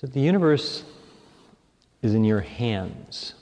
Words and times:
So 0.00 0.06
the 0.06 0.20
universe 0.20 0.84
is 2.02 2.14
in 2.14 2.22
your 2.22 2.38
hands. 2.38 3.34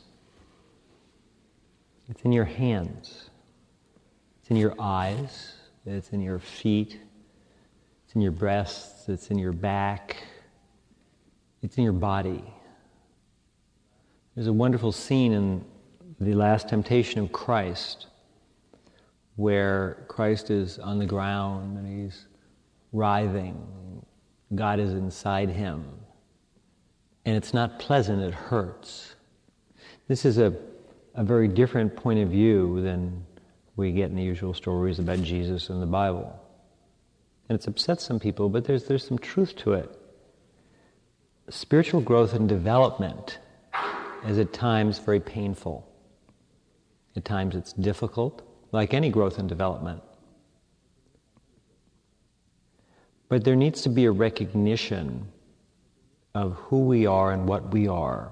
It's 2.08 2.22
in 2.22 2.32
your 2.32 2.46
hands. 2.46 3.28
It's 4.40 4.50
in 4.50 4.56
your 4.56 4.74
eyes. 4.78 5.52
It's 5.84 6.08
in 6.14 6.22
your 6.22 6.38
feet. 6.38 6.98
It's 8.06 8.14
in 8.14 8.22
your 8.22 8.32
breasts. 8.32 9.06
It's 9.10 9.30
in 9.30 9.38
your 9.38 9.52
back. 9.52 10.16
It's 11.60 11.76
in 11.76 11.84
your 11.84 11.92
body. 11.92 12.42
There's 14.34 14.46
a 14.46 14.52
wonderful 14.54 14.92
scene 14.92 15.34
in 15.34 15.62
the 16.20 16.32
last 16.32 16.70
temptation 16.70 17.20
of 17.20 17.32
Christ 17.32 18.06
where 19.34 20.06
Christ 20.08 20.50
is 20.50 20.78
on 20.78 20.98
the 20.98 21.04
ground 21.04 21.76
and 21.76 21.86
he's 21.86 22.28
writhing. 22.94 24.02
God 24.54 24.80
is 24.80 24.94
inside 24.94 25.50
him. 25.50 25.84
And 27.26 27.36
it's 27.36 27.52
not 27.52 27.80
pleasant, 27.80 28.22
it 28.22 28.32
hurts. 28.32 29.16
This 30.06 30.24
is 30.24 30.38
a, 30.38 30.54
a 31.16 31.24
very 31.24 31.48
different 31.48 31.96
point 31.96 32.20
of 32.20 32.28
view 32.28 32.80
than 32.80 33.26
we 33.74 33.90
get 33.90 34.10
in 34.10 34.16
the 34.16 34.22
usual 34.22 34.54
stories 34.54 35.00
about 35.00 35.20
Jesus 35.22 35.68
in 35.68 35.80
the 35.80 35.86
Bible. 35.86 36.40
And 37.48 37.56
it's 37.56 37.66
upset 37.66 38.00
some 38.00 38.20
people, 38.20 38.48
but 38.48 38.64
there's, 38.64 38.84
there's 38.84 39.04
some 39.04 39.18
truth 39.18 39.56
to 39.56 39.72
it. 39.72 40.00
Spiritual 41.48 42.00
growth 42.00 42.32
and 42.32 42.48
development 42.48 43.40
is 44.24 44.38
at 44.38 44.52
times 44.52 45.00
very 45.00 45.20
painful. 45.20 45.84
At 47.16 47.24
times 47.24 47.56
it's 47.56 47.72
difficult 47.72 48.42
like 48.70 48.94
any 48.94 49.10
growth 49.10 49.38
and 49.38 49.48
development. 49.48 50.00
But 53.28 53.42
there 53.42 53.56
needs 53.56 53.82
to 53.82 53.88
be 53.88 54.04
a 54.04 54.12
recognition 54.12 55.32
of 56.36 56.52
who 56.52 56.80
we 56.80 57.06
are 57.06 57.32
and 57.32 57.48
what 57.48 57.72
we 57.72 57.88
are 57.88 58.30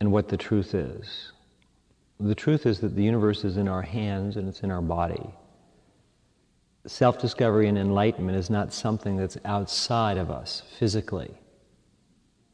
and 0.00 0.12
what 0.12 0.28
the 0.28 0.36
truth 0.36 0.74
is. 0.74 1.32
The 2.20 2.34
truth 2.34 2.66
is 2.66 2.80
that 2.80 2.94
the 2.94 3.02
universe 3.02 3.42
is 3.42 3.56
in 3.56 3.68
our 3.68 3.80
hands 3.80 4.36
and 4.36 4.46
it's 4.46 4.60
in 4.60 4.70
our 4.70 4.82
body. 4.82 5.30
Self 6.86 7.18
discovery 7.18 7.68
and 7.68 7.78
enlightenment 7.78 8.36
is 8.36 8.50
not 8.50 8.74
something 8.74 9.16
that's 9.16 9.38
outside 9.46 10.18
of 10.18 10.30
us 10.30 10.62
physically, 10.78 11.32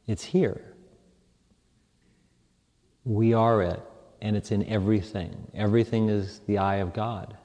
it's 0.07 0.23
here. 0.23 0.63
We 3.05 3.35
are 3.35 3.63
it 3.63 3.83
and 4.21 4.37
it's 4.37 4.53
in 4.53 4.65
everything. 4.69 5.51
Everything 5.55 6.09
is 6.09 6.41
the 6.47 6.59
eye 6.59 6.77
of 6.77 6.93
God. 6.95 7.37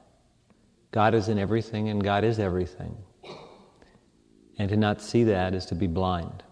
God 0.92 1.14
is 1.14 1.28
in 1.28 1.38
everything, 1.38 1.88
and 1.88 2.02
God 2.02 2.22
is 2.22 2.38
everything. 2.38 2.96
And 4.58 4.68
to 4.68 4.76
not 4.76 5.00
see 5.00 5.24
that 5.24 5.54
is 5.54 5.66
to 5.66 5.74
be 5.74 5.86
blind. 5.86 6.42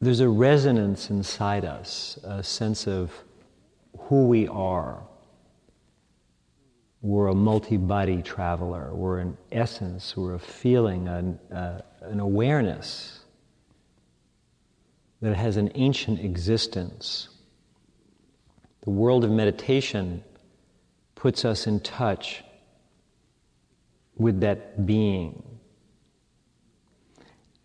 There's 0.00 0.20
a 0.20 0.28
resonance 0.28 1.10
inside 1.10 1.64
us, 1.66 2.18
a 2.24 2.42
sense 2.42 2.86
of 2.86 3.12
who 3.98 4.26
we 4.26 4.48
are. 4.48 5.02
We're 7.02 7.28
a 7.28 7.34
multi 7.34 7.76
body 7.76 8.22
traveler. 8.22 8.94
We're 8.94 9.18
an 9.18 9.36
essence, 9.52 10.16
we're 10.16 10.34
a 10.34 10.38
feeling, 10.38 11.08
an, 11.08 11.38
uh, 11.54 11.80
an 12.00 12.20
awareness 12.20 13.20
that 15.20 15.36
has 15.36 15.58
an 15.58 15.70
ancient 15.74 16.20
existence. 16.20 17.28
The 18.82 18.90
world 18.90 19.24
of 19.24 19.30
meditation 19.30 20.24
puts 21.14 21.44
us 21.44 21.66
in 21.66 21.80
touch 21.80 22.42
with 24.16 24.40
that 24.40 24.86
being. 24.86 25.49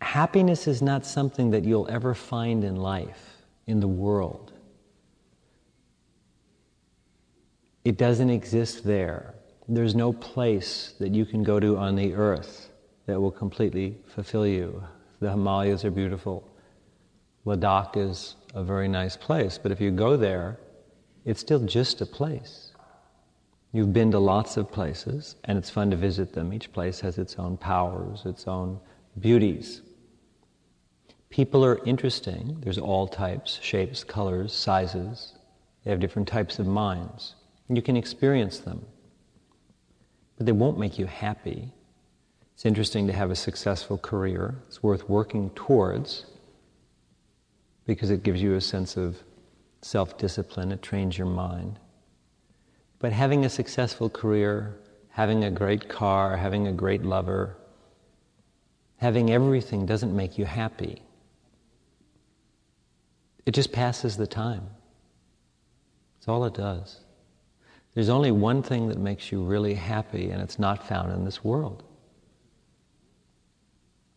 Happiness 0.06 0.68
is 0.68 0.82
not 0.82 1.04
something 1.04 1.50
that 1.50 1.64
you'll 1.64 1.88
ever 1.88 2.14
find 2.14 2.62
in 2.62 2.76
life, 2.76 3.42
in 3.66 3.80
the 3.80 3.88
world. 3.88 4.52
It 7.84 7.98
doesn't 7.98 8.30
exist 8.30 8.84
there. 8.84 9.34
There's 9.68 9.96
no 9.96 10.12
place 10.12 10.94
that 11.00 11.12
you 11.12 11.26
can 11.26 11.42
go 11.42 11.58
to 11.58 11.76
on 11.76 11.96
the 11.96 12.14
earth 12.14 12.70
that 13.06 13.20
will 13.20 13.32
completely 13.32 13.98
fulfill 14.06 14.46
you. 14.46 14.80
The 15.18 15.28
Himalayas 15.28 15.84
are 15.84 15.90
beautiful. 15.90 16.48
Ladakh 17.44 17.96
is 17.96 18.36
a 18.54 18.62
very 18.62 18.86
nice 18.86 19.16
place, 19.16 19.58
but 19.58 19.72
if 19.72 19.80
you 19.80 19.90
go 19.90 20.16
there, 20.16 20.60
it's 21.24 21.40
still 21.40 21.60
just 21.60 22.00
a 22.00 22.06
place. 22.06 22.72
You've 23.72 23.92
been 23.92 24.12
to 24.12 24.20
lots 24.20 24.56
of 24.56 24.70
places, 24.70 25.34
and 25.44 25.58
it's 25.58 25.68
fun 25.68 25.90
to 25.90 25.96
visit 25.96 26.32
them. 26.32 26.52
Each 26.52 26.72
place 26.72 27.00
has 27.00 27.18
its 27.18 27.40
own 27.40 27.56
powers, 27.56 28.22
its 28.24 28.46
own 28.46 28.78
beauties. 29.18 29.82
People 31.36 31.66
are 31.66 31.84
interesting. 31.84 32.56
There's 32.62 32.78
all 32.78 33.06
types, 33.06 33.60
shapes, 33.62 34.02
colors, 34.02 34.54
sizes. 34.54 35.34
They 35.84 35.90
have 35.90 36.00
different 36.00 36.28
types 36.28 36.58
of 36.58 36.66
minds. 36.66 37.34
You 37.68 37.82
can 37.82 37.94
experience 37.94 38.60
them, 38.60 38.86
but 40.38 40.46
they 40.46 40.52
won't 40.52 40.78
make 40.78 40.98
you 40.98 41.04
happy. 41.04 41.74
It's 42.54 42.64
interesting 42.64 43.06
to 43.08 43.12
have 43.12 43.30
a 43.30 43.36
successful 43.36 43.98
career. 43.98 44.54
It's 44.66 44.82
worth 44.82 45.10
working 45.10 45.50
towards 45.50 46.24
because 47.84 48.08
it 48.08 48.22
gives 48.22 48.40
you 48.40 48.54
a 48.54 48.60
sense 48.62 48.96
of 48.96 49.22
self 49.82 50.16
discipline, 50.16 50.72
it 50.72 50.80
trains 50.80 51.18
your 51.18 51.26
mind. 51.26 51.78
But 52.98 53.12
having 53.12 53.44
a 53.44 53.50
successful 53.50 54.08
career, 54.08 54.74
having 55.10 55.44
a 55.44 55.50
great 55.50 55.86
car, 55.90 56.38
having 56.38 56.66
a 56.66 56.72
great 56.72 57.04
lover, 57.04 57.58
having 58.96 59.30
everything 59.30 59.84
doesn't 59.84 60.16
make 60.16 60.38
you 60.38 60.46
happy. 60.46 61.02
It 63.46 63.54
just 63.54 63.72
passes 63.72 64.16
the 64.16 64.26
time. 64.26 64.68
That's 66.18 66.28
all 66.28 66.44
it 66.44 66.54
does. 66.54 67.00
There's 67.94 68.08
only 68.08 68.32
one 68.32 68.62
thing 68.62 68.88
that 68.88 68.98
makes 68.98 69.32
you 69.32 69.42
really 69.42 69.74
happy, 69.74 70.30
and 70.30 70.42
it's 70.42 70.58
not 70.58 70.86
found 70.86 71.12
in 71.12 71.24
this 71.24 71.42
world. 71.42 71.84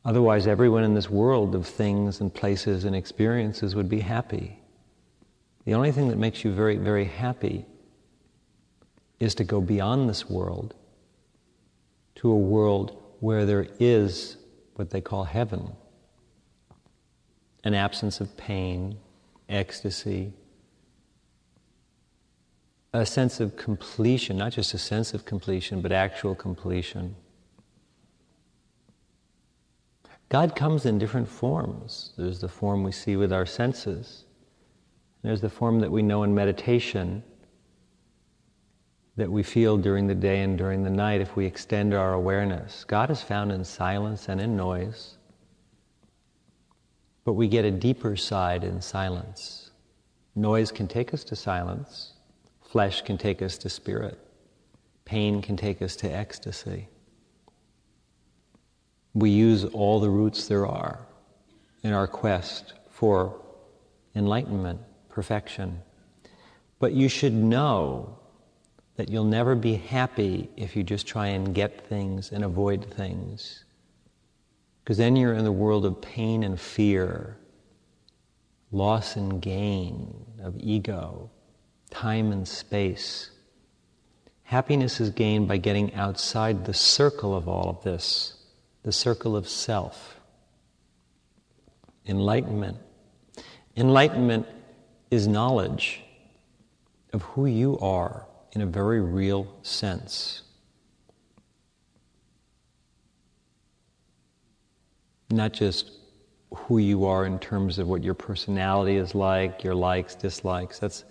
Otherwise, 0.03 0.47
everyone 0.47 0.83
in 0.83 0.95
this 0.95 1.09
world 1.09 1.55
of 1.55 1.67
things 1.67 2.19
and 2.19 2.33
places 2.33 2.85
and 2.85 2.95
experiences 2.95 3.75
would 3.75 3.87
be 3.87 3.99
happy. 3.99 4.59
The 5.65 5.75
only 5.75 5.91
thing 5.91 6.07
that 6.09 6.17
makes 6.17 6.43
you 6.43 6.51
very, 6.51 6.77
very 6.77 7.05
happy 7.05 7.65
is 9.19 9.35
to 9.35 9.43
go 9.43 9.61
beyond 9.61 10.09
this 10.09 10.29
world 10.29 10.73
to 12.15 12.31
a 12.31 12.37
world 12.37 13.01
where 13.19 13.45
there 13.45 13.67
is 13.79 14.37
what 14.75 14.89
they 14.89 15.01
call 15.01 15.25
heaven 15.25 15.71
an 17.65 17.73
absence 17.73 18.21
of 18.21 18.35
pain, 18.37 18.97
ecstasy, 19.49 20.33
a 22.93 23.05
sense 23.05 23.39
of 23.39 23.55
completion, 23.55 24.37
not 24.37 24.53
just 24.53 24.73
a 24.73 24.77
sense 24.77 25.13
of 25.13 25.25
completion, 25.25 25.81
but 25.81 25.91
actual 25.91 26.35
completion. 26.35 27.15
God 30.29 30.55
comes 30.55 30.85
in 30.85 30.99
different 30.99 31.27
forms. 31.27 32.13
There's 32.17 32.39
the 32.39 32.47
form 32.47 32.83
we 32.83 32.91
see 32.91 33.15
with 33.15 33.33
our 33.33 33.45
senses, 33.45 34.25
there's 35.21 35.41
the 35.41 35.49
form 35.49 35.79
that 35.81 35.91
we 35.91 36.01
know 36.01 36.23
in 36.23 36.33
meditation 36.33 37.23
that 39.17 39.29
we 39.29 39.43
feel 39.43 39.77
during 39.77 40.07
the 40.07 40.15
day 40.15 40.41
and 40.41 40.57
during 40.57 40.81
the 40.81 40.89
night 40.89 41.19
if 41.19 41.35
we 41.35 41.45
extend 41.45 41.93
our 41.93 42.13
awareness. 42.13 42.85
God 42.85 43.11
is 43.11 43.21
found 43.21 43.51
in 43.51 43.65
silence 43.65 44.29
and 44.29 44.39
in 44.39 44.55
noise, 44.55 45.17
but 47.29 47.33
we 47.33 47.47
get 47.47 47.63
a 47.63 47.69
deeper 47.69 48.15
side 48.15 48.63
in 48.63 48.81
silence. 48.81 49.69
Noise 50.33 50.71
can 50.71 50.87
take 50.87 51.13
us 51.13 51.23
to 51.23 51.35
silence, 51.35 52.13
flesh 52.59 53.03
can 53.03 53.19
take 53.19 53.43
us 53.43 53.55
to 53.55 53.69
spirit, 53.69 54.17
pain 55.05 55.39
can 55.39 55.55
take 55.55 55.79
us 55.79 55.95
to 55.95 56.07
ecstasy. 56.09 56.87
We 59.13 59.29
use 59.29 59.63
all 59.63 59.99
the 59.99 60.09
routes 60.09 60.47
there 60.47 60.65
are 60.65 61.05
in 61.83 61.93
our 61.93 62.07
quest 62.07 62.73
for 62.89 63.39
enlightenment, 64.15 64.79
perfection. 65.07 65.83
But 66.79 66.93
you 66.93 67.07
should 67.09 67.35
know 67.35 68.17
that 68.95 69.09
you'll 69.09 69.23
never 69.23 69.53
be 69.53 69.75
happy 69.75 70.49
if 70.57 70.75
you 70.75 70.81
just 70.81 71.05
try 71.05 71.27
and 71.27 71.53
get 71.53 71.87
things 71.87 72.31
and 72.31 72.43
avoid 72.43 72.91
things. 72.91 73.65
Because 74.89 74.97
then 74.97 75.15
you're 75.15 75.35
in 75.35 75.43
the 75.43 75.51
world 75.51 75.85
of 75.85 76.01
pain 76.01 76.41
and 76.41 76.59
fear, 76.59 77.37
loss 78.71 79.17
and 79.17 79.39
gain 79.39 80.25
of 80.41 80.55
ego, 80.57 81.29
time 81.91 82.31
and 82.31 82.47
space. 82.47 83.29
Happiness 84.41 84.99
is 84.99 85.11
gained 85.11 85.47
by 85.47 85.57
getting 85.57 85.93
outside 85.93 86.65
the 86.65 86.73
circle 86.73 87.37
of 87.37 87.47
all 87.47 87.69
of 87.69 87.83
this 87.83 88.33
the 88.81 88.91
circle 88.91 89.35
of 89.35 89.47
self. 89.47 90.19
Enlightenment. 92.07 92.77
Enlightenment 93.77 94.47
is 95.11 95.27
knowledge 95.27 96.01
of 97.13 97.21
who 97.21 97.45
you 97.45 97.77
are 97.77 98.25
in 98.53 98.61
a 98.61 98.65
very 98.65 99.01
real 99.01 99.53
sense. 99.61 100.41
Not 105.29 105.53
just 105.53 105.91
who 106.51 106.79
you 106.79 107.05
are 107.05 107.25
in 107.25 107.39
terms 107.39 107.77
of 107.77 107.87
what 107.87 108.03
your 108.03 108.15
personality 108.15 108.97
is 108.97 109.13
like, 109.13 109.63
your 109.63 109.75
likes, 109.75 110.15
dislikes. 110.15 110.79
That's 110.79 111.03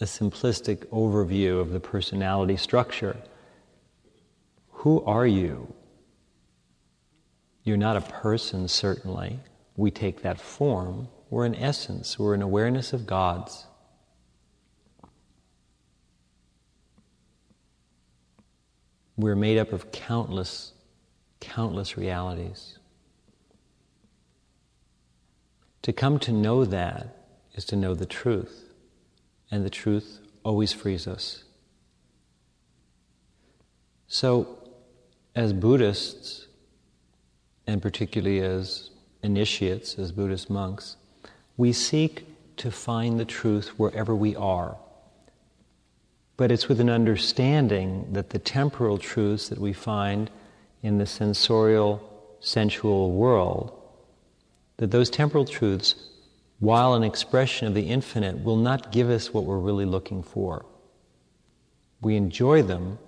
a 0.00 0.04
simplistic 0.04 0.86
overview 0.86 1.60
of 1.60 1.70
the 1.70 1.80
personality 1.80 2.56
structure. 2.56 3.16
Who 4.70 5.04
are 5.04 5.26
you? 5.26 5.72
You're 7.62 7.76
not 7.76 7.96
a 7.96 8.00
person, 8.00 8.68
certainly. 8.68 9.40
We 9.76 9.90
take 9.90 10.22
that 10.22 10.40
form. 10.40 11.08
We're 11.30 11.44
an 11.44 11.54
essence, 11.56 12.18
we're 12.18 12.34
an 12.34 12.42
awareness 12.42 12.92
of 12.92 13.06
God's. 13.06 13.66
We're 19.16 19.34
made 19.34 19.58
up 19.58 19.72
of 19.72 19.90
countless, 19.92 20.72
countless 21.40 21.96
realities. 21.96 22.78
To 25.86 25.92
come 25.92 26.18
to 26.18 26.32
know 26.32 26.64
that 26.64 27.16
is 27.54 27.64
to 27.66 27.76
know 27.76 27.94
the 27.94 28.06
truth, 28.06 28.72
and 29.52 29.64
the 29.64 29.70
truth 29.70 30.18
always 30.42 30.72
frees 30.72 31.06
us. 31.06 31.44
So, 34.08 34.58
as 35.36 35.52
Buddhists, 35.52 36.48
and 37.68 37.80
particularly 37.80 38.40
as 38.40 38.90
initiates, 39.22 39.96
as 39.96 40.10
Buddhist 40.10 40.50
monks, 40.50 40.96
we 41.56 41.72
seek 41.72 42.26
to 42.56 42.72
find 42.72 43.20
the 43.20 43.24
truth 43.24 43.68
wherever 43.78 44.12
we 44.12 44.34
are. 44.34 44.76
But 46.36 46.50
it's 46.50 46.68
with 46.68 46.80
an 46.80 46.90
understanding 46.90 48.12
that 48.12 48.30
the 48.30 48.40
temporal 48.40 48.98
truths 48.98 49.50
that 49.50 49.60
we 49.60 49.72
find 49.72 50.32
in 50.82 50.98
the 50.98 51.06
sensorial, 51.06 52.02
sensual 52.40 53.12
world 53.12 53.75
that 54.78 54.90
those 54.90 55.10
temporal 55.10 55.44
truths, 55.44 55.94
while 56.58 56.94
an 56.94 57.02
expression 57.02 57.66
of 57.66 57.74
the 57.74 57.88
infinite, 57.88 58.42
will 58.42 58.56
not 58.56 58.92
give 58.92 59.10
us 59.10 59.32
what 59.32 59.44
we're 59.44 59.58
really 59.58 59.84
looking 59.84 60.22
for. 60.22 60.64
We 62.00 62.16
enjoy 62.16 62.62
them, 62.62 62.98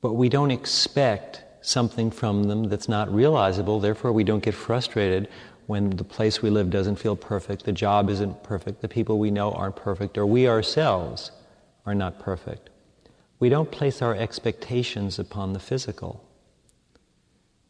but 0.00 0.14
we 0.14 0.28
don't 0.28 0.50
expect 0.50 1.44
something 1.60 2.10
from 2.10 2.44
them 2.44 2.64
that's 2.64 2.88
not 2.88 3.12
realizable, 3.12 3.80
therefore, 3.80 4.12
we 4.12 4.24
don't 4.24 4.42
get 4.42 4.54
frustrated 4.54 5.28
when 5.66 5.90
the 5.90 6.04
place 6.04 6.40
we 6.40 6.48
live 6.48 6.70
doesn't 6.70 6.96
feel 6.96 7.14
perfect, 7.14 7.64
the 7.64 7.72
job 7.72 8.08
isn't 8.08 8.42
perfect, 8.42 8.80
the 8.80 8.88
people 8.88 9.18
we 9.18 9.30
know 9.30 9.52
aren't 9.52 9.76
perfect, 9.76 10.16
or 10.16 10.24
we 10.24 10.48
ourselves 10.48 11.30
are 11.84 11.94
not 11.94 12.18
perfect. 12.18 12.70
We 13.38 13.48
don't 13.48 13.70
place 13.70 14.00
our 14.00 14.14
expectations 14.14 15.18
upon 15.18 15.52
the 15.52 15.58
physical. 15.58 16.24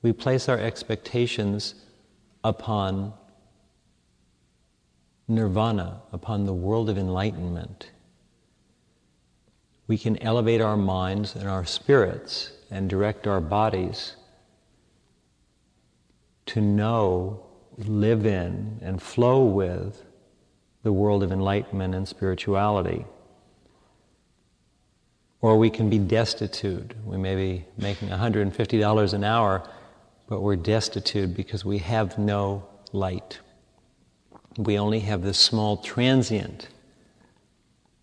We 0.01 0.13
place 0.13 0.49
our 0.49 0.59
expectations 0.59 1.75
upon 2.45 3.15
nirvana, 5.29 6.01
upon 6.11 6.47
the 6.47 6.55
world 6.55 6.89
of 6.89 6.97
enlightenment, 6.97 7.91
we 9.87 9.99
can 9.99 10.21
elevate 10.23 10.61
our 10.61 10.77
minds 10.77 11.35
and 11.35 11.49
our 11.49 11.65
spirits 11.65 12.53
and 12.71 12.89
direct 12.89 13.27
our 13.27 13.41
bodies 13.41 14.17
to 16.47 16.61
know, 16.61 17.45
live 17.77 18.25
in, 18.25 18.79
and 18.83 19.03
flow 19.03 19.45
with 19.45 20.03
the 20.83 20.93
world 20.93 21.23
of 21.23 21.31
enlightenment 21.31 21.95
and 21.95 22.09
spirituality. 22.09 23.05
Or 25.41 25.59
we 25.59 25.71
can 25.71 25.91
be 25.91 25.99
destitute. 25.99 26.95
We 27.05 27.19
may 27.19 27.37
be 27.37 27.65
making 27.77 28.09
$150 28.09 29.13
an 29.13 29.25
hour, 29.25 29.69
but 30.27 30.41
we're 30.41 30.57
destitute 30.57 31.35
because 31.35 31.65
we 31.65 31.79
have 31.79 32.19
no 32.19 32.67
light 32.93 33.39
we 34.59 34.77
only 34.77 35.01
have 35.01 35.23
this 35.23 35.39
small 35.39 35.77
transient 35.77 36.69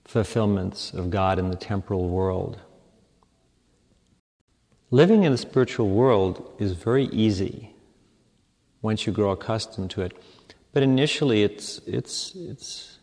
fulfillments 0.05 0.93
of 0.93 1.09
God 1.09 1.37
in 1.37 1.49
the 1.49 1.57
temporal 1.57 2.07
world. 2.07 2.61
Living 4.89 5.23
in 5.23 5.33
the 5.33 5.37
spiritual 5.37 5.89
world 5.89 6.55
is 6.57 6.71
very 6.71 7.05
easy 7.07 7.75
once 8.81 9.05
you 9.05 9.11
grow 9.11 9.31
accustomed 9.31 9.91
to 9.91 10.01
it. 10.01 10.13
But 10.71 10.81
initially, 10.81 11.43
it's, 11.43 11.79
it's, 11.79 12.33
it's, 12.35 12.99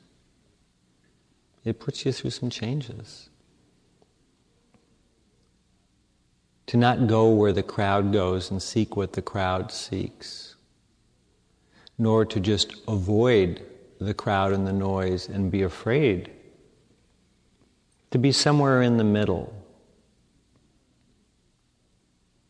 it 1.62 1.78
puts 1.78 2.06
you 2.06 2.12
through 2.12 2.31
some 2.31 2.48
changes. 2.48 3.28
To 6.69 6.78
not 6.78 7.06
go 7.06 7.28
where 7.28 7.52
the 7.52 7.62
crowd 7.62 8.14
goes 8.14 8.50
and 8.50 8.62
seek 8.62 8.96
what 8.96 9.12
the 9.12 9.20
crowd 9.20 9.70
seeks 9.70 10.52
nor 12.03 12.25
to 12.25 12.41
just 12.41 12.75
avoid 12.89 13.63
the 14.01 14.13
crowd 14.13 14.53
and 14.53 14.67
the 14.67 14.73
noise 14.73 15.29
and 15.29 15.53
be 15.53 15.63
afraid. 15.63 16.29
To 18.11 18.19
be 18.19 18.32
somewhere 18.32 18.82
in 18.82 18.97
the 18.97 19.05
middle. 19.05 19.55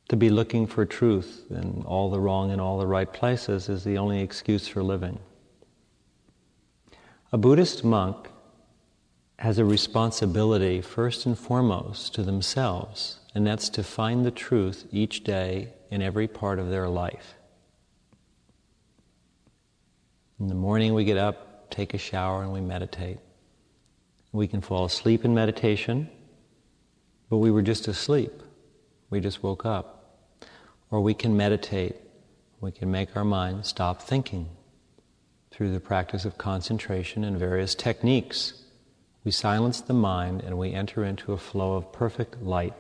To 0.09 0.17
be 0.17 0.31
looking 0.31 0.67
for 0.67 0.87
truth 0.87 1.45
in 1.51 1.85
all 1.87 2.11
the 2.11 2.19
wrong 2.19 2.51
and 2.51 2.63
all 2.63 2.79
the 2.79 2.87
right 2.87 3.13
places 3.13 3.69
is 3.69 3.85
the 3.85 3.99
only 3.99 4.23
excuse 4.23 4.67
for 4.69 4.83
living. 4.83 5.19
A 7.31 7.37
Buddhist 7.37 7.85
monk 7.85 8.31
has 9.39 9.59
a 9.59 9.67
responsibility, 9.67 10.81
first 10.81 11.27
and 11.27 11.39
foremost, 11.39 12.15
to 12.15 12.23
themselves, 12.23 13.19
and 13.35 13.47
that's 13.47 13.69
to 13.69 13.83
find 13.83 14.25
the 14.25 14.31
truth 14.31 14.87
each 14.91 15.25
day 15.25 15.75
in 15.91 16.01
every 16.01 16.27
part 16.27 16.59
of 16.59 16.71
their 16.71 16.89
life. 16.89 17.35
In 20.41 20.49
the 20.49 20.55
morning, 20.55 20.95
we 20.95 21.05
get 21.05 21.17
up, 21.17 21.71
take 21.71 21.95
a 21.95 21.99
shower, 21.99 22.43
and 22.43 22.53
we 22.53 22.61
meditate. 22.61 23.19
We 24.33 24.49
can 24.49 24.61
fall 24.61 24.85
asleep 24.87 25.25
in 25.25 25.35
meditation, 25.35 26.09
but 27.29 27.39
we 27.39 27.51
were 27.51 27.63
just 27.63 27.87
asleep. 27.87 28.43
We 29.11 29.21
just 29.21 29.43
woke 29.43 29.67
up. 29.67 29.99
Or 30.91 31.01
we 31.01 31.15
can 31.15 31.37
meditate. 31.37 31.97
We 32.61 32.73
can 32.73 32.91
make 32.91 33.15
our 33.17 33.25
mind 33.25 33.67
stop 33.67 34.01
thinking 34.01 34.49
through 35.51 35.73
the 35.73 35.81
practice 35.81 36.25
of 36.25 36.39
concentration 36.39 37.25
and 37.25 37.39
various 37.39 37.75
techniques. 37.75 38.55
We 39.25 39.31
silence 39.31 39.81
the 39.81 39.93
mind 39.93 40.41
and 40.41 40.59
we 40.59 40.73
enter 40.73 41.05
into 41.05 41.33
a 41.33 41.39
flow 41.39 41.75
of 41.75 41.93
perfect 41.93 42.43
light. 42.43 42.75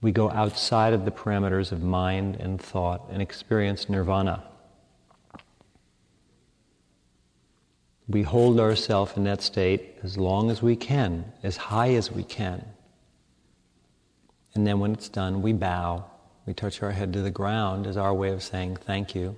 We 0.00 0.10
go 0.10 0.30
outside 0.30 0.92
of 0.92 1.04
the 1.04 1.10
parameters 1.10 1.70
of 1.70 1.82
mind 1.82 2.36
and 2.36 2.60
thought 2.60 3.08
and 3.10 3.22
experience 3.22 3.88
nirvana. 3.88 4.44
We 8.08 8.22
hold 8.22 8.60
ourselves 8.60 9.16
in 9.16 9.24
that 9.24 9.42
state 9.42 9.96
as 10.02 10.16
long 10.16 10.50
as 10.50 10.62
we 10.62 10.76
can, 10.76 11.32
as 11.42 11.56
high 11.56 11.94
as 11.94 12.10
we 12.12 12.22
can. 12.22 12.64
And 14.54 14.66
then 14.66 14.78
when 14.78 14.92
it's 14.92 15.08
done, 15.08 15.42
we 15.42 15.52
bow. 15.52 16.04
We 16.46 16.54
touch 16.54 16.82
our 16.82 16.92
head 16.92 17.12
to 17.14 17.22
the 17.22 17.30
ground 17.30 17.86
as 17.86 17.96
our 17.96 18.14
way 18.14 18.30
of 18.30 18.42
saying 18.42 18.76
thank 18.76 19.14
you 19.14 19.36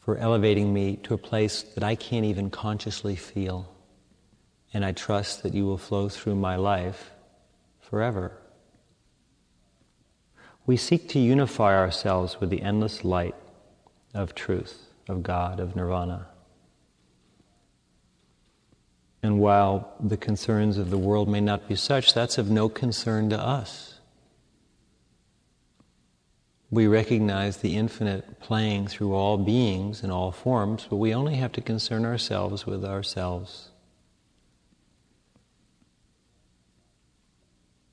for 0.00 0.16
elevating 0.18 0.74
me 0.74 0.96
to 1.04 1.14
a 1.14 1.18
place 1.18 1.62
that 1.62 1.84
I 1.84 1.94
can't 1.94 2.24
even 2.24 2.50
consciously 2.50 3.14
feel. 3.14 3.72
And 4.74 4.84
I 4.84 4.90
trust 4.90 5.44
that 5.44 5.54
you 5.54 5.64
will 5.64 5.78
flow 5.78 6.08
through 6.08 6.34
my 6.34 6.56
life 6.56 7.12
forever. 7.80 8.32
We 10.66 10.76
seek 10.76 11.08
to 11.10 11.20
unify 11.20 11.76
ourselves 11.76 12.40
with 12.40 12.50
the 12.50 12.62
endless 12.62 13.04
light 13.04 13.36
of 14.12 14.34
truth, 14.34 14.88
of 15.08 15.22
God, 15.22 15.60
of 15.60 15.76
nirvana. 15.76 16.26
And 19.22 19.38
while 19.38 19.94
the 20.00 20.16
concerns 20.16 20.78
of 20.78 20.90
the 20.90 20.98
world 20.98 21.28
may 21.28 21.40
not 21.40 21.68
be 21.68 21.76
such, 21.76 22.12
that's 22.12 22.38
of 22.38 22.50
no 22.50 22.68
concern 22.68 23.30
to 23.30 23.38
us. 23.38 24.00
We 26.70 26.86
recognize 26.86 27.58
the 27.58 27.76
infinite 27.76 28.40
playing 28.40 28.88
through 28.88 29.14
all 29.14 29.36
beings 29.38 30.02
in 30.02 30.10
all 30.10 30.32
forms, 30.32 30.86
but 30.88 30.96
we 30.96 31.14
only 31.14 31.36
have 31.36 31.52
to 31.52 31.60
concern 31.60 32.04
ourselves 32.04 32.66
with 32.66 32.84
ourselves. 32.84 33.68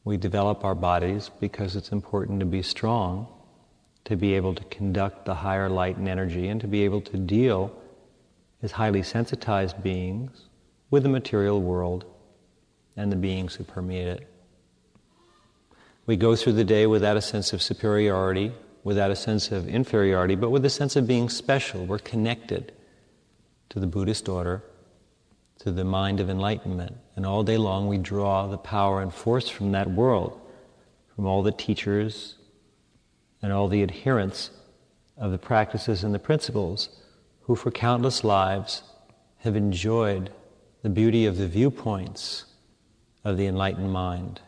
We 0.03 0.17
develop 0.17 0.63
our 0.63 0.75
bodies 0.75 1.29
because 1.39 1.75
it's 1.75 1.91
important 1.91 2.39
to 2.39 2.45
be 2.45 2.63
strong, 2.63 3.27
to 4.05 4.15
be 4.15 4.33
able 4.33 4.55
to 4.55 4.63
conduct 4.63 5.25
the 5.25 5.35
higher 5.35 5.69
light 5.69 5.97
and 5.97 6.07
energy, 6.07 6.47
and 6.47 6.59
to 6.61 6.67
be 6.67 6.85
able 6.85 7.01
to 7.01 7.17
deal 7.17 7.71
as 8.63 8.71
highly 8.71 9.03
sensitized 9.03 9.83
beings 9.83 10.48
with 10.89 11.03
the 11.03 11.09
material 11.09 11.61
world 11.61 12.05
and 12.95 13.11
the 13.11 13.15
beings 13.15 13.55
who 13.55 13.63
permeate 13.63 14.07
it. 14.07 14.27
We 16.05 16.17
go 16.17 16.35
through 16.35 16.53
the 16.53 16.63
day 16.63 16.87
without 16.87 17.17
a 17.17 17.21
sense 17.21 17.53
of 17.53 17.61
superiority, 17.61 18.51
without 18.83 19.11
a 19.11 19.15
sense 19.15 19.51
of 19.51 19.67
inferiority, 19.67 20.35
but 20.35 20.49
with 20.49 20.65
a 20.65 20.69
sense 20.69 20.95
of 20.95 21.07
being 21.07 21.29
special. 21.29 21.85
We're 21.85 21.99
connected 21.99 22.73
to 23.69 23.79
the 23.79 23.87
Buddhist 23.87 24.27
order, 24.27 24.63
to 25.59 25.71
the 25.71 25.83
mind 25.83 26.19
of 26.19 26.29
enlightenment. 26.29 26.95
And 27.15 27.25
all 27.25 27.43
day 27.43 27.57
long 27.57 27.87
we 27.87 27.97
draw 27.97 28.47
the 28.47 28.57
power 28.57 29.01
and 29.01 29.13
force 29.13 29.49
from 29.49 29.71
that 29.73 29.91
world, 29.91 30.39
from 31.15 31.25
all 31.25 31.43
the 31.43 31.51
teachers 31.51 32.35
and 33.41 33.53
all 33.53 33.67
the 33.67 33.83
adherents 33.83 34.49
of 35.17 35.31
the 35.31 35.37
practices 35.37 36.03
and 36.03 36.15
the 36.15 36.19
principles 36.19 36.89
who, 37.41 37.55
for 37.55 37.71
countless 37.71 38.23
lives, 38.23 38.83
have 39.39 39.55
enjoyed 39.55 40.31
the 40.81 40.89
beauty 40.89 41.25
of 41.25 41.37
the 41.37 41.47
viewpoints 41.47 42.45
of 43.25 43.37
the 43.37 43.45
enlightened 43.45 43.91
mind. 43.91 44.39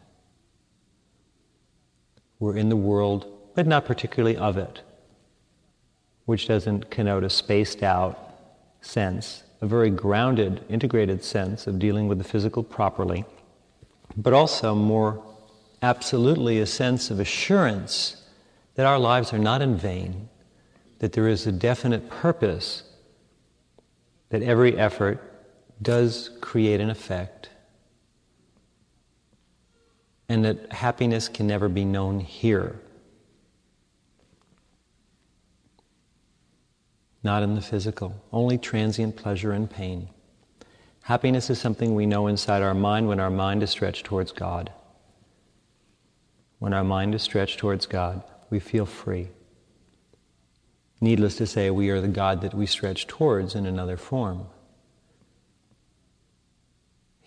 We're 2.40 2.56
in 2.56 2.70
the 2.70 2.78
world, 2.78 3.28
but 3.54 3.68
not 3.68 3.86
particularly 3.86 4.38
of 4.38 4.58
it, 4.58 4.82
which 6.26 6.48
doesn't 6.48 6.90
connote 6.90 7.24
a 7.24 7.30
spaced 7.30 7.84
out 7.84 8.18
sense, 8.80 9.44
a 9.60 9.68
very 9.68 9.90
grounded, 9.90 10.64
integrated 10.70 11.24
sense 11.24 11.68
of 11.68 11.80
dealing 11.80 12.08
with 12.08 12.18
the 12.18 12.24
physical 12.24 12.64
properly, 12.64 13.26
but 14.16 14.34
also 14.34 14.74
more 14.74 15.24
absolutely 15.82 16.60
a 16.60 16.66
sense 16.66 17.12
of 17.12 17.20
assurance 17.20 18.24
that 18.76 18.86
our 18.86 18.98
lives 18.98 19.34
are 19.34 19.40
not 19.40 19.62
in 19.62 19.76
vain, 19.76 20.30
that 21.00 21.12
there 21.12 21.28
is 21.28 21.46
a 21.46 21.52
definite 21.52 22.10
purpose, 22.10 22.84
that 24.30 24.42
every 24.42 24.78
effort 24.78 25.31
does 25.82 26.30
create 26.42 26.80
an 26.80 26.90
effect, 26.90 27.50
and 30.30 30.46
that 30.46 30.72
happiness 30.72 31.28
can 31.28 31.48
never 31.48 31.68
be 31.68 31.84
known 31.84 32.20
here. 32.20 32.80
Not 37.24 37.44
in 37.44 37.56
the 37.56 37.62
physical, 37.62 38.16
only 38.32 38.58
transient 38.58 39.16
pleasure 39.16 39.52
and 39.52 39.70
pain. 39.70 40.10
Happiness 41.04 41.50
is 41.50 41.60
something 41.60 41.96
we 41.96 42.06
know 42.06 42.28
inside 42.28 42.62
our 42.62 42.74
mind 42.74 43.08
when 43.08 43.20
our 43.20 43.30
mind 43.30 43.64
is 43.64 43.70
stretched 43.70 44.06
towards 44.06 44.32
God. 44.32 44.72
When 46.60 46.74
our 46.74 46.84
mind 46.84 47.16
is 47.16 47.24
stretched 47.24 47.58
towards 47.58 47.88
God, 47.88 48.24
we 48.50 48.60
feel 48.60 48.86
free. 48.86 49.30
Needless 51.00 51.38
to 51.38 51.48
say, 51.48 51.72
we 51.72 51.90
are 51.90 52.02
the 52.02 52.08
God 52.08 52.42
that 52.42 52.54
we 52.54 52.68
stretch 52.68 53.08
towards 53.08 53.56
in 53.56 53.66
another 53.66 53.98
form. 53.98 54.46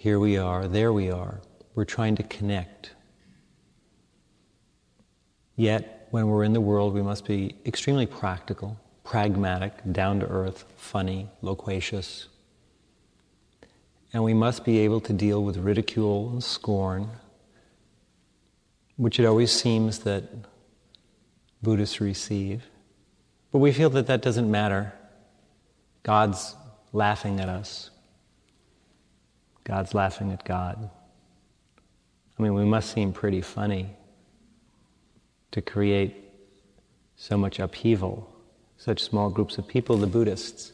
Here 0.04 0.20
we 0.20 0.36
are, 0.36 0.68
there 0.68 0.92
we 0.92 1.10
are. 1.10 1.40
We're 1.74 1.86
trying 1.86 2.16
to 2.16 2.22
connect. 2.24 2.90
Yet, 5.56 6.08
when 6.10 6.28
we're 6.28 6.44
in 6.44 6.52
the 6.52 6.60
world, 6.60 6.92
we 6.92 7.00
must 7.00 7.24
be 7.24 7.54
extremely 7.64 8.04
practical, 8.04 8.78
pragmatic, 9.02 9.72
down 9.90 10.20
to 10.20 10.26
earth, 10.26 10.66
funny, 10.76 11.30
loquacious. 11.40 12.28
And 14.12 14.22
we 14.22 14.34
must 14.34 14.62
be 14.62 14.80
able 14.80 15.00
to 15.00 15.14
deal 15.14 15.42
with 15.42 15.56
ridicule 15.56 16.28
and 16.28 16.44
scorn, 16.44 17.08
which 18.98 19.18
it 19.18 19.24
always 19.24 19.52
seems 19.52 20.00
that 20.00 20.24
Buddhists 21.62 22.02
receive. 22.02 22.66
But 23.52 23.60
we 23.60 23.72
feel 23.72 23.88
that 23.88 24.06
that 24.08 24.20
doesn't 24.20 24.50
matter. 24.50 24.92
God's 26.02 26.54
laughing 26.92 27.40
at 27.40 27.48
us. 27.48 27.88
God's 29.64 29.94
laughing 29.94 30.30
at 30.30 30.44
God. 30.44 30.90
I 32.38 32.42
mean, 32.42 32.54
we 32.54 32.64
must 32.64 32.92
seem 32.92 33.12
pretty 33.12 33.40
funny 33.40 33.96
to 35.52 35.62
create 35.62 36.16
so 37.16 37.38
much 37.38 37.58
upheaval, 37.58 38.30
such 38.76 39.02
small 39.02 39.30
groups 39.30 39.56
of 39.56 39.66
people, 39.66 39.96
the 39.96 40.06
Buddhists. 40.06 40.72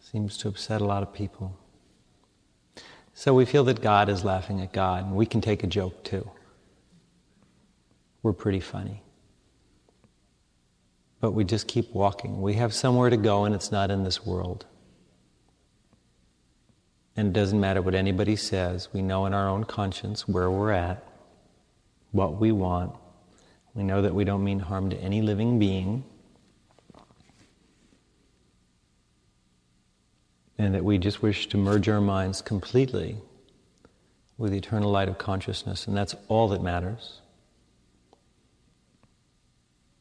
Seems 0.00 0.36
to 0.38 0.48
upset 0.48 0.80
a 0.80 0.84
lot 0.84 1.02
of 1.02 1.12
people. 1.14 1.56
So 3.14 3.34
we 3.34 3.44
feel 3.44 3.64
that 3.64 3.80
God 3.80 4.08
is 4.08 4.24
laughing 4.24 4.60
at 4.60 4.72
God, 4.72 5.04
and 5.04 5.14
we 5.14 5.26
can 5.26 5.40
take 5.40 5.62
a 5.62 5.66
joke 5.66 6.02
too. 6.04 6.28
We're 8.22 8.32
pretty 8.32 8.60
funny. 8.60 9.02
But 11.20 11.32
we 11.32 11.44
just 11.44 11.68
keep 11.68 11.94
walking. 11.94 12.42
We 12.42 12.54
have 12.54 12.74
somewhere 12.74 13.10
to 13.10 13.16
go, 13.16 13.44
and 13.44 13.54
it's 13.54 13.70
not 13.70 13.90
in 13.90 14.04
this 14.04 14.26
world. 14.26 14.66
And 17.16 17.28
it 17.28 17.32
doesn't 17.32 17.60
matter 17.60 17.82
what 17.82 17.94
anybody 17.94 18.36
says, 18.36 18.88
we 18.92 19.02
know 19.02 19.26
in 19.26 19.34
our 19.34 19.48
own 19.48 19.64
conscience 19.64 20.28
where 20.28 20.50
we're 20.50 20.72
at, 20.72 21.04
what 22.12 22.40
we 22.40 22.52
want. 22.52 22.94
We 23.74 23.82
know 23.82 24.02
that 24.02 24.14
we 24.14 24.24
don't 24.24 24.44
mean 24.44 24.60
harm 24.60 24.90
to 24.90 24.96
any 24.98 25.22
living 25.22 25.58
being. 25.58 26.04
And 30.58 30.74
that 30.74 30.84
we 30.84 30.98
just 30.98 31.22
wish 31.22 31.48
to 31.48 31.56
merge 31.56 31.88
our 31.88 32.00
minds 32.00 32.42
completely 32.42 33.16
with 34.36 34.52
the 34.52 34.58
eternal 34.58 34.90
light 34.90 35.08
of 35.08 35.18
consciousness, 35.18 35.86
and 35.86 35.96
that's 35.96 36.14
all 36.28 36.48
that 36.48 36.62
matters. 36.62 37.20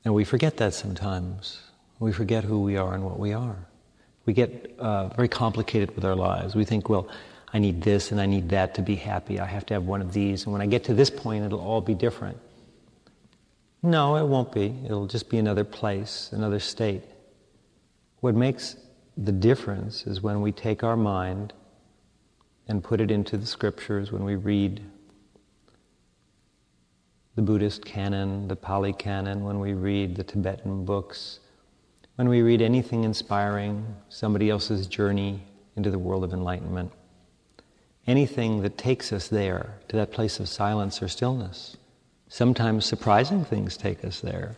And 0.05 0.13
we 0.13 0.23
forget 0.23 0.57
that 0.57 0.73
sometimes. 0.73 1.59
We 1.99 2.13
forget 2.13 2.45
who 2.45 2.61
we 2.61 2.77
are 2.77 2.93
and 2.93 3.03
what 3.03 3.19
we 3.19 3.33
are. 3.33 3.68
We 4.25 4.33
get 4.33 4.75
uh, 4.79 5.09
very 5.09 5.27
complicated 5.27 5.95
with 5.95 6.05
our 6.05 6.15
lives. 6.15 6.55
We 6.55 6.65
think, 6.65 6.89
well, 6.89 7.09
I 7.51 7.59
need 7.59 7.81
this 7.81 8.11
and 8.11 8.21
I 8.21 8.25
need 8.25 8.49
that 8.49 8.75
to 8.75 8.81
be 8.81 8.95
happy. 8.95 9.39
I 9.39 9.45
have 9.45 9.65
to 9.67 9.73
have 9.73 9.83
one 9.83 10.01
of 10.01 10.13
these. 10.13 10.43
And 10.43 10.53
when 10.53 10.61
I 10.61 10.67
get 10.67 10.83
to 10.85 10.93
this 10.93 11.09
point, 11.09 11.45
it'll 11.45 11.59
all 11.61 11.81
be 11.81 11.95
different. 11.95 12.37
No, 13.81 14.17
it 14.17 14.25
won't 14.25 14.51
be. 14.51 14.75
It'll 14.85 15.07
just 15.07 15.29
be 15.29 15.37
another 15.37 15.63
place, 15.63 16.29
another 16.31 16.59
state. 16.59 17.03
What 18.19 18.35
makes 18.35 18.75
the 19.17 19.31
difference 19.31 20.05
is 20.05 20.21
when 20.21 20.41
we 20.41 20.51
take 20.51 20.83
our 20.83 20.97
mind 20.97 21.53
and 22.67 22.83
put 22.83 23.01
it 23.01 23.09
into 23.09 23.37
the 23.37 23.45
scriptures, 23.45 24.11
when 24.11 24.23
we 24.23 24.35
read 24.35 24.81
the 27.35 27.41
Buddhist 27.41 27.85
canon, 27.85 28.47
the 28.47 28.55
Pali 28.55 28.93
canon, 28.93 29.43
when 29.43 29.59
we 29.59 29.73
read 29.73 30.15
the 30.15 30.23
Tibetan 30.23 30.85
books, 30.85 31.39
when 32.19 32.27
we 32.27 32.41
read 32.41 32.61
anything 32.61 33.05
inspiring, 33.05 33.95
somebody 34.09 34.49
else's 34.49 34.87
journey 34.87 35.41
into 35.77 35.89
the 35.89 35.97
world 35.97 36.21
of 36.21 36.33
enlightenment, 36.33 36.91
anything 38.07 38.61
that 38.61 38.77
takes 38.77 39.13
us 39.13 39.29
there, 39.29 39.77
to 39.87 39.95
that 39.95 40.11
place 40.11 40.37
of 40.37 40.49
silence 40.49 41.01
or 41.01 41.07
stillness. 41.07 41.77
Sometimes 42.27 42.85
surprising 42.85 43.45
things 43.45 43.77
take 43.77 44.03
us 44.03 44.19
there, 44.19 44.57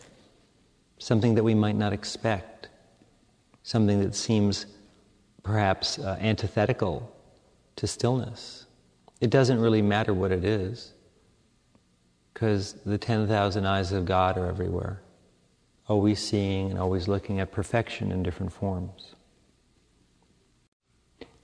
something 0.98 1.36
that 1.36 1.44
we 1.44 1.54
might 1.54 1.76
not 1.76 1.92
expect, 1.92 2.66
something 3.62 4.00
that 4.00 4.16
seems 4.16 4.66
perhaps 5.44 6.00
uh, 6.00 6.18
antithetical 6.20 7.14
to 7.76 7.86
stillness. 7.86 8.66
It 9.20 9.30
doesn't 9.30 9.60
really 9.60 9.82
matter 9.82 10.12
what 10.12 10.32
it 10.32 10.44
is, 10.44 10.94
because 12.34 12.72
the 12.84 12.98
10,000 12.98 13.64
eyes 13.64 13.92
of 13.92 14.04
God 14.04 14.36
are 14.36 14.46
everywhere 14.46 15.01
always 15.88 16.18
seeing 16.18 16.70
and 16.70 16.78
always 16.78 17.08
looking 17.08 17.40
at 17.40 17.52
perfection 17.52 18.12
in 18.12 18.22
different 18.22 18.52
forms. 18.52 19.14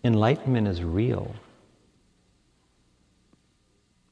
Enlightenment 0.05 0.69
is 0.69 0.83
real. 0.83 1.35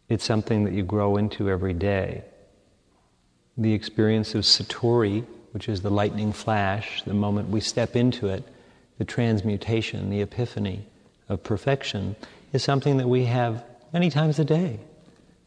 It's 0.08 0.24
something 0.24 0.64
that 0.64 0.74
you 0.74 0.82
grow 0.82 1.16
into 1.16 1.48
every 1.48 1.72
day. 1.72 2.22
The 3.56 3.72
experience 3.72 4.34
of 4.34 4.42
Satori, 4.42 5.24
which 5.52 5.68
is 5.68 5.82
the 5.82 5.90
lightning 5.90 6.32
flash, 6.32 7.02
the 7.02 7.14
moment 7.14 7.48
we 7.48 7.60
step 7.60 7.96
into 7.96 8.28
it, 8.28 8.44
the 8.98 9.04
transmutation, 9.04 10.10
the 10.10 10.20
epiphany 10.20 10.86
of 11.28 11.42
perfection, 11.42 12.16
is 12.52 12.62
something 12.62 12.96
that 12.98 13.08
we 13.08 13.24
have 13.24 13.64
many 13.92 14.10
times 14.10 14.38
a 14.38 14.44
day. 14.44 14.78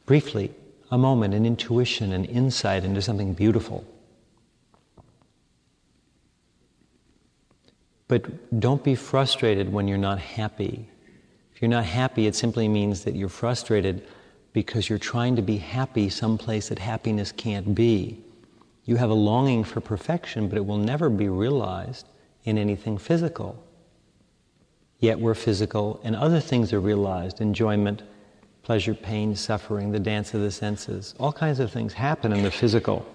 Briefly, 0.05 0.51
a 0.91 0.98
moment, 0.98 1.33
an 1.33 1.45
intuition, 1.45 2.12
an 2.12 2.25
insight 2.25 2.83
into 2.83 3.01
something 3.01 3.33
beautiful. 3.33 3.86
But 8.10 8.60
don't 8.60 8.84
be 8.84 8.96
frustrated 8.96 9.72
when 9.72 9.88
you're 9.88 9.98
not 9.98 10.20
happy. 10.20 10.89
If 11.54 11.62
you're 11.62 11.70
not 11.70 11.86
happy, 11.86 12.25
it 12.25 12.36
simply 12.36 12.68
means 12.68 13.04
that 13.04 13.16
you're 13.16 13.30
frustrated 13.30 14.06
because 14.51 14.89
you're 14.89 14.98
trying 14.98 15.36
to 15.36 15.44
be 15.44 15.58
happy 15.58 16.10
someplace 16.10 16.70
that 16.70 16.80
happiness 16.80 17.32
can't 17.32 17.75
be. 17.75 18.20
You 18.84 18.96
have 18.96 19.12
a 19.12 19.13
longing 19.13 19.63
for 19.63 19.80
perfection, 19.80 20.50
but 20.50 20.58
it 20.58 20.66
will 20.66 20.80
never 20.80 21.08
be 21.08 21.30
realized 21.30 22.08
in 22.46 22.58
anything 22.58 22.98
physical. 22.98 23.63
Yet 24.98 25.20
we're 25.20 25.36
physical, 25.36 26.01
and 26.04 26.16
other 26.16 26.39
things 26.39 26.74
are 26.74 26.80
realized 26.80 27.42
enjoyment, 27.42 28.01
pleasure, 28.63 28.96
pain, 28.96 29.36
suffering, 29.36 29.92
the 29.92 30.00
dance 30.00 30.34
of 30.34 30.42
the 30.42 30.50
senses. 30.50 31.13
All 31.20 31.32
kinds 31.32 31.60
of 31.60 31.72
things 31.72 31.94
happen 31.94 32.34
in 32.34 32.42
the 32.42 32.50
physical. 32.50 33.06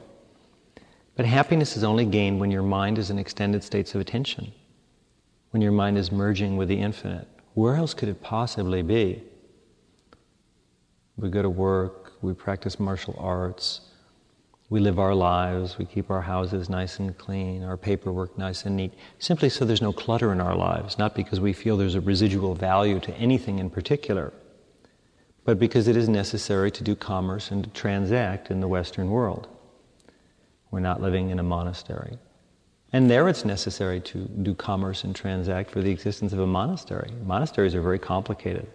But 1.17 1.27
happiness 1.27 1.77
is 1.77 1.83
only 1.83 2.05
gained 2.05 2.39
when 2.39 2.53
your 2.53 2.63
mind 2.63 2.99
is 2.99 3.11
in 3.11 3.19
extended 3.19 3.65
states 3.65 3.97
of 3.97 4.01
attention 4.01 4.53
when 5.55 5.63
your 5.63 5.71
mind 5.71 5.97
is 5.97 6.11
merging 6.11 6.57
with 6.57 6.67
the 6.67 6.81
infinite. 6.81 7.29
Where 7.55 7.77
else 7.77 7.95
could 7.95 8.09
it 8.09 8.21
possibly 8.21 8.83
be? 8.83 9.23
We 11.17 11.31
go 11.31 11.43
to 11.43 11.49
work, 11.49 12.15
we 12.23 12.35
practice 12.35 12.81
martial 12.81 13.15
arts, 13.17 13.83
we 14.69 14.81
live 14.81 14.99
our 14.99 15.15
lives, 15.15 15.79
we 15.79 15.85
keep 15.85 16.11
our 16.11 16.23
houses 16.23 16.69
nice 16.69 16.99
and 16.99 17.17
clean, 17.17 17.63
our 17.63 17.77
paperwork 17.77 18.37
nice 18.37 18.65
and 18.65 18.77
neat, 18.77 18.95
simply 19.21 19.49
so 19.49 19.65
there's 19.65 19.81
no 19.81 19.93
clutter 19.93 20.33
in 20.33 20.41
our 20.41 20.57
lives, 20.57 20.99
not 20.99 21.15
because 21.15 21.39
we 21.39 21.53
feel 21.53 21.77
there's 21.77 21.95
a 21.95 22.01
residual 22.01 22.57
value 22.57 22.99
to 22.99 23.15
anything 23.15 23.61
in 23.61 23.71
particular, 23.71 24.33
but 25.45 25.61
because 25.61 25.87
it 25.87 25.97
is 25.97 26.09
necessary 26.09 26.73
to 26.73 26.83
do 26.83 26.97
commerce 26.97 27.53
and 27.53 27.63
to 27.63 27.71
transact 27.71 28.51
in 28.51 28.59
the 28.59 28.67
Western 28.67 29.09
world. 29.09 29.47
We're 30.73 30.81
not 30.81 31.01
living 31.01 31.31
in 31.31 31.39
a 31.39 31.45
monastery. 31.45 32.19
And 32.95 33.11
there 33.11 33.29
it's 33.29 33.45
necessary 33.45 34.01
to 34.03 34.19
do 34.19 34.55
commerce 34.55 35.03
and 35.03 35.17
transact 35.17 35.69
for 35.69 35.83
the 35.83 35.91
existence 35.91 36.33
of 36.33 36.39
a 36.39 36.47
monastery. 36.47 37.11
Monasteries 37.27 37.75
are 37.75 37.83
very 37.83 37.99
complicated, 37.99 38.69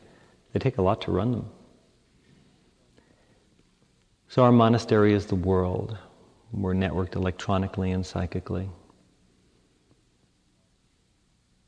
they 0.51 0.59
take 0.59 0.77
a 0.77 0.81
lot 0.81 0.99
to 1.03 1.11
run 1.11 1.31
them. 1.31 1.49
So, 4.27 4.43
our 4.43 4.51
monastery 4.51 5.13
is 5.13 5.25
the 5.25 5.35
world. 5.35 5.97
We're 6.51 6.73
networked 6.73 7.15
electronically 7.15 7.91
and 7.91 8.05
psychically. 8.05 8.69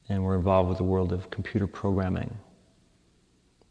And 0.09 0.21
we're 0.21 0.35
involved 0.35 0.67
with 0.67 0.77
the 0.77 0.83
world 0.83 1.13
of 1.13 1.29
computer 1.29 1.67
programming, 1.67 2.37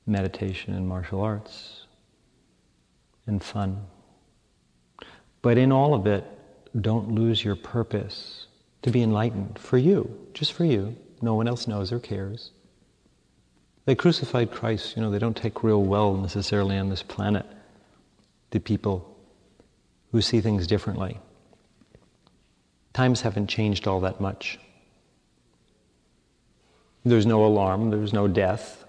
meditation, 0.06 0.72
and 0.72 0.88
martial 0.88 1.20
arts, 1.20 1.84
and 3.26 3.44
fun. 3.44 3.84
But 5.42 5.58
in 5.58 5.70
all 5.70 5.92
of 5.92 6.06
it, 6.06 6.24
don't 6.80 7.12
lose 7.12 7.44
your 7.44 7.56
purpose 7.56 8.39
to 8.82 8.90
be 8.90 9.02
enlightened 9.02 9.58
for 9.58 9.78
you, 9.78 10.28
just 10.34 10.52
for 10.52 10.64
you. 10.64 10.96
No 11.22 11.34
one 11.34 11.48
else 11.48 11.66
knows 11.66 11.92
or 11.92 12.00
cares. 12.00 12.50
They 13.84 13.94
crucified 13.94 14.50
Christ, 14.50 14.96
you 14.96 15.02
know, 15.02 15.10
they 15.10 15.18
don't 15.18 15.36
take 15.36 15.62
real 15.62 15.82
well 15.82 16.14
necessarily 16.14 16.76
on 16.76 16.88
this 16.88 17.02
planet, 17.02 17.46
the 18.50 18.60
people 18.60 19.16
who 20.12 20.20
see 20.20 20.40
things 20.40 20.66
differently. 20.66 21.18
Times 22.92 23.20
haven't 23.22 23.46
changed 23.46 23.86
all 23.86 24.00
that 24.00 24.20
much. 24.20 24.58
There's 27.04 27.26
no 27.26 27.44
alarm, 27.44 27.90
there's 27.90 28.12
no 28.12 28.28
death. 28.28 28.84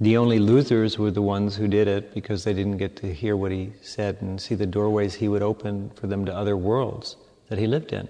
The 0.00 0.16
only 0.16 0.38
losers 0.38 0.98
were 0.98 1.10
the 1.10 1.22
ones 1.22 1.56
who 1.56 1.68
did 1.68 1.88
it 1.88 2.12
because 2.12 2.44
they 2.44 2.52
didn't 2.52 2.78
get 2.78 2.96
to 2.96 3.12
hear 3.12 3.36
what 3.36 3.52
he 3.52 3.72
said 3.80 4.18
and 4.20 4.40
see 4.40 4.54
the 4.54 4.66
doorways 4.66 5.14
he 5.14 5.28
would 5.28 5.42
open 5.42 5.90
for 5.94 6.08
them 6.08 6.24
to 6.26 6.34
other 6.34 6.56
worlds 6.56 7.16
that 7.48 7.58
he 7.58 7.66
lived 7.66 7.92
in. 7.92 8.08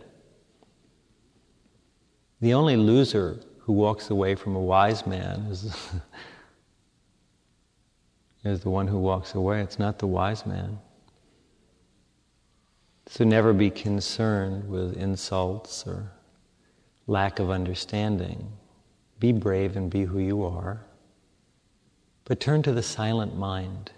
The 2.45 2.53
only 2.53 2.77
loser 2.77 3.41
who 3.61 3.73
walks 3.73 4.11
away 4.11 4.35
from 4.35 4.55
a 4.55 4.61
wise 4.61 5.07
man 5.07 5.47
is, 5.51 5.65
is 8.45 8.61
the 8.61 8.69
one 8.69 8.87
who 8.87 8.99
walks 8.99 9.35
away. 9.35 9.63
It's 9.63 9.79
not 9.79 9.99
the 9.99 10.07
wise 10.07 10.45
man. 10.45 10.79
So 13.07 13.25
never 13.25 13.55
be 13.55 13.71
concerned 13.71 14.69
with 14.69 14.95
insults 14.95 15.87
or 15.87 16.13
lack 17.07 17.39
of 17.39 17.49
understanding. 17.49 18.53
Be 19.19 19.33
brave 19.33 19.75
and 19.75 19.89
be 19.89 20.05
who 20.05 20.19
you 20.19 20.45
are. 20.45 20.85
But 22.27 22.41
turn 22.41 22.63
to 22.65 22.73
the 22.73 22.83
silent 22.83 23.39
mind. 23.39 23.91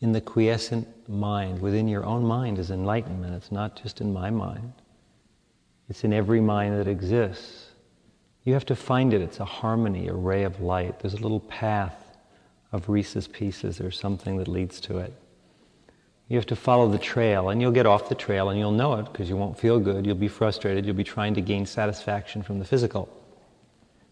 In 0.00 0.12
the 0.12 0.20
quiescent 0.20 0.86
mind, 1.08 1.60
within 1.60 1.88
your 1.88 2.06
own 2.06 2.24
mind, 2.24 2.60
is 2.60 2.70
enlightenment. 2.70 3.34
It's 3.34 3.50
not 3.50 3.74
just 3.74 4.00
in 4.00 4.12
my 4.12 4.30
mind. 4.30 4.72
It's 5.88 6.04
in 6.04 6.12
every 6.12 6.40
mind 6.40 6.78
that 6.78 6.86
exists. 6.86 7.66
You 8.44 8.52
have 8.54 8.66
to 8.66 8.76
find 8.76 9.12
it. 9.12 9.20
It's 9.20 9.40
a 9.40 9.44
harmony, 9.44 10.08
a 10.08 10.14
ray 10.14 10.44
of 10.44 10.60
light. 10.60 11.00
There's 11.00 11.14
a 11.14 11.20
little 11.20 11.40
path 11.40 12.16
of 12.72 12.88
Reese's 12.88 13.26
Pieces 13.26 13.80
or 13.80 13.90
something 13.90 14.36
that 14.38 14.48
leads 14.48 14.80
to 14.82 14.98
it. 14.98 15.12
You 16.28 16.36
have 16.36 16.46
to 16.46 16.56
follow 16.56 16.88
the 16.88 16.98
trail, 16.98 17.48
and 17.48 17.60
you'll 17.60 17.72
get 17.72 17.86
off 17.86 18.10
the 18.10 18.14
trail, 18.14 18.50
and 18.50 18.58
you'll 18.58 18.70
know 18.70 18.94
it 18.94 19.10
because 19.10 19.30
you 19.30 19.36
won't 19.36 19.58
feel 19.58 19.80
good. 19.80 20.04
You'll 20.04 20.14
be 20.14 20.28
frustrated. 20.28 20.84
You'll 20.84 20.94
be 20.94 21.04
trying 21.04 21.34
to 21.34 21.40
gain 21.40 21.64
satisfaction 21.64 22.42
from 22.42 22.58
the 22.58 22.66
physical. 22.66 23.08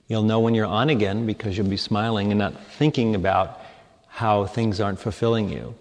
You'll 0.08 0.22
know 0.22 0.40
when 0.40 0.54
you're 0.54 0.64
on 0.64 0.88
again 0.88 1.26
because 1.26 1.58
you'll 1.58 1.68
be 1.68 1.76
smiling 1.76 2.30
and 2.30 2.38
not 2.38 2.58
thinking 2.78 3.14
about 3.14 3.60
how 4.06 4.46
things 4.46 4.80
aren't 4.80 4.98
fulfilling 4.98 5.50
you, 5.50 5.74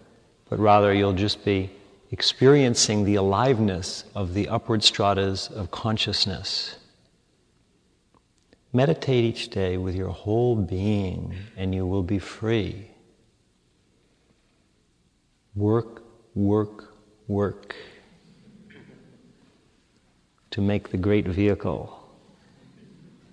but 0.50 0.60
rather 0.60 0.94
you'll 0.94 1.14
just 1.14 1.46
be 1.46 1.70
experiencing 2.12 3.04
the 3.04 3.16
aliveness 3.16 4.04
of 4.14 4.34
the 4.34 4.48
upward 4.48 4.84
stratas 4.84 5.48
of 5.48 5.72
consciousness. 5.72 6.78
Meditate 8.74 9.24
each 9.24 9.50
day 9.50 9.78
with 9.78 9.96
your 9.96 10.10
whole 10.10 10.56
being, 10.56 11.34
and 11.56 11.74
you 11.74 11.86
will 11.86 12.04
be 12.04 12.20
free. 12.20 12.88
Work, 15.56 16.04
work, 16.36 16.94
work 17.28 17.76
to 20.52 20.62
make 20.62 20.90
the 20.90 20.98
great 20.98 21.28
vehicle, 21.28 21.98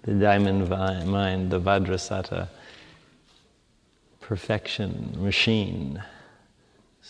the 0.02 0.14
diamond 0.14 0.68
mind, 0.68 1.50
the 1.50 1.60
Vajrasattva 1.60 2.48
perfection 4.20 5.16
machine 5.18 6.02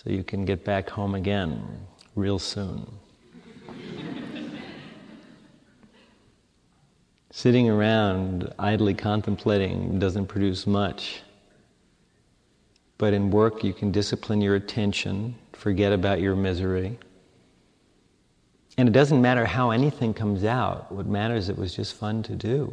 so 0.02 0.10
you 0.10 0.24
can 0.24 0.44
get 0.44 0.64
back 0.64 0.90
home 0.90 1.14
again 1.14 1.62
real 2.16 2.38
soon. 2.38 2.90
Sitting 7.30 7.68
around 7.68 8.52
idly 8.58 8.94
contemplating 8.94 9.98
doesn't 9.98 10.26
produce 10.26 10.66
much. 10.66 11.22
But 12.98 13.14
in 13.14 13.30
work, 13.30 13.64
you 13.64 13.72
can 13.72 13.90
discipline 13.90 14.40
your 14.40 14.54
attention, 14.54 15.34
forget 15.52 15.92
about 15.92 16.20
your 16.20 16.36
misery. 16.36 16.98
And 18.76 18.88
it 18.88 18.92
doesn't 18.92 19.22
matter 19.22 19.44
how 19.44 19.70
anything 19.70 20.14
comes 20.14 20.44
out, 20.44 20.92
what 20.92 21.06
matters 21.06 21.44
is 21.44 21.48
it 21.48 21.58
was 21.58 21.74
just 21.74 21.94
fun 21.94 22.22
to 22.24 22.34
do. 22.34 22.72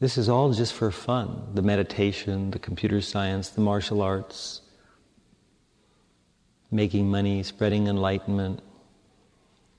This 0.00 0.16
is 0.16 0.28
all 0.28 0.52
just 0.52 0.72
for 0.72 0.90
fun 0.90 1.50
the 1.54 1.62
meditation, 1.62 2.50
the 2.50 2.58
computer 2.58 3.00
science, 3.00 3.50
the 3.50 3.60
martial 3.60 4.00
arts, 4.02 4.62
making 6.70 7.10
money, 7.10 7.42
spreading 7.42 7.86
enlightenment. 7.86 8.60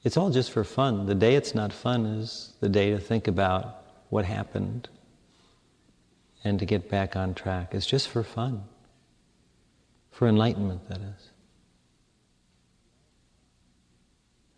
It's 0.04 0.18
all 0.18 0.30
just 0.30 0.52
for 0.52 0.64
fun. 0.64 1.06
The 1.06 1.16
day 1.16 1.36
it's 1.36 1.56
not 1.56 1.72
fun 1.72 2.06
is 2.06 2.54
the 2.60 2.70
day 2.70 2.92
to 2.92 3.00
think 3.00 3.28
about 3.28 3.84
what 4.10 4.26
happened 4.26 4.90
and 6.44 6.60
to 6.60 6.66
get 6.66 6.90
back 6.90 7.16
on 7.16 7.34
track. 7.34 7.74
It's 7.74 7.86
just 7.86 8.08
for 8.08 8.24
fun. 8.24 8.64
For 10.10 10.28
enlightenment, 10.28 10.88
that 10.90 11.00
is. 11.00 11.30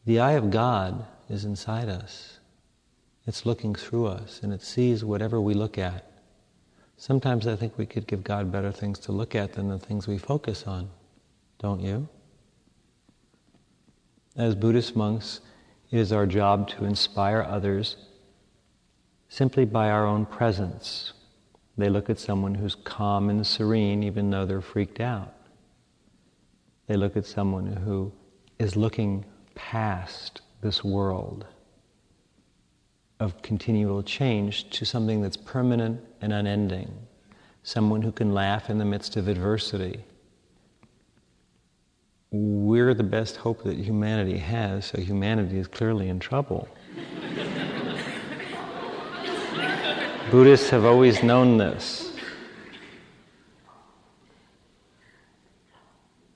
The 0.05 0.19
eye 0.19 0.33
of 0.33 0.49
God 0.49 1.05
is 1.29 1.45
inside 1.45 1.87
us. 1.87 2.39
It's 3.25 3.45
looking 3.45 3.73
through 3.75 4.07
us 4.07 4.41
and 4.43 4.51
it 4.51 4.61
sees 4.61 5.05
whatever 5.05 5.39
we 5.39 5.53
look 5.53 5.77
at. 5.77 6.09
Sometimes 6.97 7.47
I 7.47 7.55
think 7.55 7.77
we 7.77 7.85
could 7.85 8.07
give 8.07 8.23
God 8.23 8.51
better 8.51 8.71
things 8.71 8.99
to 8.99 9.11
look 9.11 9.35
at 9.35 9.53
than 9.53 9.69
the 9.69 9.79
things 9.79 10.07
we 10.07 10.17
focus 10.17 10.65
on. 10.67 10.89
Don't 11.59 11.79
you? 11.79 12.07
As 14.35 14.55
Buddhist 14.55 14.95
monks, 14.95 15.41
it 15.91 15.99
is 15.99 16.11
our 16.11 16.25
job 16.25 16.67
to 16.69 16.85
inspire 16.85 17.45
others 17.47 17.97
simply 19.29 19.63
by 19.63 19.89
our 19.89 20.07
own 20.07 20.25
presence. 20.25 21.13
They 21.77 21.89
look 21.89 22.09
at 22.09 22.19
someone 22.19 22.55
who's 22.55 22.75
calm 22.75 23.29
and 23.29 23.45
serene 23.45 24.03
even 24.03 24.31
though 24.31 24.45
they're 24.45 24.61
freaked 24.61 24.99
out. 24.99 25.35
They 26.87 26.95
look 26.95 27.15
at 27.15 27.25
someone 27.25 27.67
who 27.67 28.11
is 28.57 28.75
looking 28.75 29.23
past 29.53 30.41
this 30.61 30.83
world 30.83 31.45
of 33.19 33.41
continual 33.43 34.01
change 34.01 34.69
to 34.71 34.85
something 34.85 35.21
that's 35.21 35.37
permanent 35.37 36.01
and 36.21 36.33
unending. 36.33 36.91
Someone 37.61 38.01
who 38.01 38.11
can 38.11 38.33
laugh 38.33 38.69
in 38.69 38.79
the 38.79 38.85
midst 38.85 39.15
of 39.15 39.27
adversity 39.27 40.03
we're 42.35 42.95
the 42.95 43.03
best 43.03 43.37
hope 43.37 43.61
that 43.63 43.77
humanity 43.77 44.39
has, 44.39 44.85
so 44.87 44.99
humanity 44.99 45.59
is 45.59 45.67
clearly 45.67 46.09
in 46.09 46.19
trouble. 46.19 46.67
Buddhists 50.31 50.71
have 50.71 50.83
always 50.83 51.21
known 51.21 51.57
this. 51.57 52.11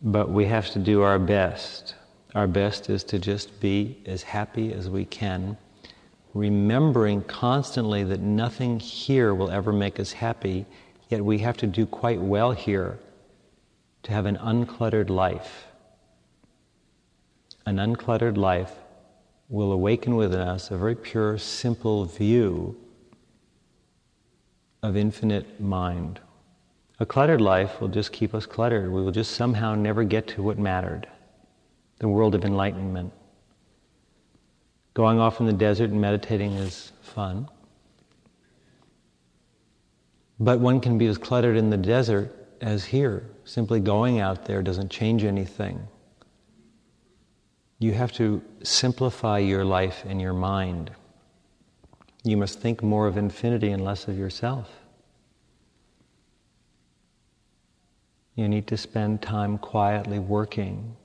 But 0.04 0.30
we 0.30 0.46
have 0.46 0.70
to 0.72 0.80
do 0.80 1.02
our 1.02 1.18
best. 1.18 1.96
Our 2.36 2.46
best 2.46 2.92
is 2.92 3.04
to 3.06 3.18
just 3.18 3.60
be 3.60 3.98
as 4.06 4.22
happy 4.22 4.74
as 4.74 4.92
we 4.92 5.04
can, 5.04 5.58
remembering 6.36 7.24
constantly 7.24 8.04
that 8.04 8.20
nothing 8.20 8.80
here 8.80 9.34
will 9.34 9.50
ever 9.50 9.74
make 9.74 10.00
us 10.00 10.12
happy, 10.12 10.68
yet 11.10 11.26
we 11.26 11.40
have 11.40 11.58
to 11.58 11.66
do 11.66 11.88
quite 11.88 12.22
well 12.22 12.52
here 12.52 13.00
to 14.04 14.12
have 14.12 14.28
an 14.28 14.38
uncluttered 14.38 15.10
life 15.10 15.67
an 17.68 17.80
uncluttered 17.80 18.38
life 18.38 18.72
will 19.50 19.74
awaken 19.74 20.16
within 20.16 20.40
us 20.40 20.72
a 20.72 20.78
very 20.78 20.96
pure, 20.96 21.38
simple 21.38 22.06
view 22.06 22.78
of 24.82 24.96
infinite 24.96 25.60
mind. 25.60 26.22
A 27.02 27.06
cluttered 27.06 27.42
life 27.42 27.82
will 27.82 27.90
just 27.90 28.14
keep 28.14 28.34
us 28.34 28.46
cluttered. 28.46 28.90
We 28.90 29.02
will 29.02 29.12
just 29.12 29.32
somehow 29.32 29.76
never 29.76 30.06
get 30.06 30.30
to 30.30 30.42
what 30.42 30.58
mattered 30.58 31.10
the 32.00 32.08
world 32.08 32.36
of 32.36 32.46
enlightenment. 32.46 33.12
Going 34.94 35.20
off 35.20 35.42
in 35.42 35.46
the 35.46 35.52
desert 35.52 35.90
and 35.90 36.00
meditating 36.00 36.54
is 36.54 36.94
fun. 37.02 37.50
But 40.40 40.62
one 40.62 40.80
can 40.80 40.98
be 40.98 41.08
as 41.08 41.18
cluttered 41.18 41.58
in 41.58 41.70
the 41.70 41.76
desert 41.76 42.34
as 42.62 42.86
here. 42.86 43.30
Simply 43.44 43.82
going 43.82 44.22
out 44.22 44.46
there 44.46 44.64
doesn't 44.64 44.90
change 44.90 45.26
anything. 45.26 45.86
You 47.80 47.94
have 47.94 48.12
to 48.14 48.42
simplify 48.64 49.38
your 49.38 49.64
life 49.64 50.04
and 50.08 50.20
your 50.20 50.34
mind. 50.34 50.92
You 52.24 52.36
must 52.36 52.60
think 52.60 52.82
more 52.82 53.08
of 53.08 53.18
infinity 53.18 53.70
and 53.70 53.84
less 53.84 54.08
of 54.08 54.18
yourself. 54.18 54.70
You 58.36 58.48
need 58.48 58.68
to 58.68 58.78
spend 58.78 59.22
time 59.22 59.58
quietly 59.58 60.20
working 60.20 60.96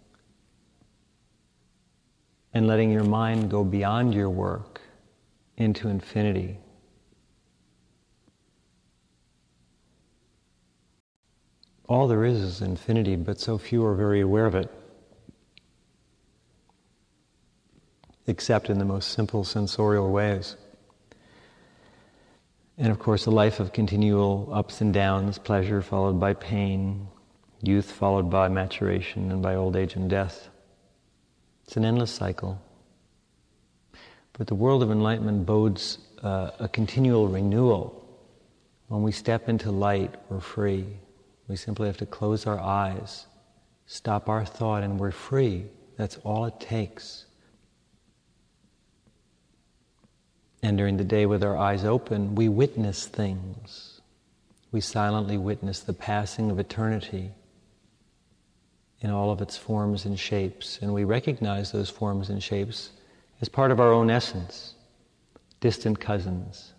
and 2.55 2.67
letting 2.67 2.91
your 2.91 3.05
mind 3.05 3.51
go 3.51 3.65
beyond 3.65 4.15
your 4.15 4.31
work 4.31 4.81
into 5.57 5.89
infinity. 5.89 6.59
All 11.89 12.09
there 12.09 12.25
is 12.25 12.41
is 12.41 12.63
infinity, 12.63 13.17
but 13.17 13.39
so 13.39 13.59
few 13.59 13.85
are 13.85 13.95
very 13.95 14.23
aware 14.23 14.47
of 14.47 14.55
it. 14.55 14.71
Except 18.27 18.71
in 18.71 18.79
the 18.79 18.85
most 18.85 19.11
simple 19.11 19.45
sensorial 19.45 20.11
ways. 20.11 20.57
And 22.79 22.91
of 22.91 22.99
course, 22.99 23.27
a 23.27 23.31
life 23.31 23.61
of 23.61 23.73
continual 23.73 24.49
ups 24.53 24.81
and 24.81 24.95
downs, 24.95 25.39
pleasure 25.39 25.83
followed 25.83 26.19
by 26.19 26.35
pain, 26.35 27.09
youth 27.63 27.91
followed 27.91 28.31
by 28.31 28.49
maturation, 28.49 29.31
and 29.31 29.43
by 29.43 29.55
old 29.55 29.77
age 29.77 29.95
and 29.95 30.09
death. 30.09 30.49
It's 31.65 31.77
an 31.77 31.85
endless 31.85 32.11
cycle. 32.11 32.61
But 34.33 34.47
the 34.47 34.55
world 34.55 34.83
of 34.83 34.91
enlightenment 34.91 35.47
bodes 35.47 35.99
uh, 36.23 36.51
a 36.59 36.69
continual 36.69 37.29
renewal. 37.29 37.99
When 38.89 39.03
we 39.03 39.13
step 39.13 39.49
into 39.49 39.71
light, 39.71 40.15
we're 40.29 40.41
free. 40.41 40.87
We 41.49 41.57
simply 41.57 41.87
have 41.89 41.99
to 41.99 42.07
close 42.07 42.47
our 42.47 42.59
eyes, 42.59 43.27
stop 43.87 44.29
our 44.29 44.45
thought, 44.45 44.83
and 44.83 44.99
we're 44.99 45.11
free. 45.11 45.67
That's 45.97 46.17
all 46.25 46.47
it 46.47 46.59
takes. 46.61 47.27
And 50.63 50.79
during 50.79 50.97
the 50.97 51.05
day, 51.05 51.27
with 51.27 51.43
our 51.43 51.57
eyes 51.57 51.85
open, 51.85 52.37
we 52.37 52.49
witness 52.49 53.07
things. 53.07 54.01
We 54.71 54.81
silently 54.81 55.37
witness 55.37 55.81
the 55.81 55.93
passing 55.93 56.51
of 56.51 56.59
eternity 56.59 57.33
in 59.01 59.11
all 59.11 59.31
of 59.31 59.43
its 59.43 59.57
forms 59.57 60.05
and 60.05 60.19
shapes. 60.19 60.79
And 60.81 60.95
we 60.95 61.03
recognize 61.03 61.73
those 61.73 61.91
forms 61.91 62.31
and 62.31 62.41
shapes 62.41 62.91
as 63.41 63.49
part 63.49 63.73
of 63.73 63.81
our 63.81 63.93
own 63.93 64.09
essence, 64.09 64.75
distant 65.61 65.99
cousins, 65.99 66.73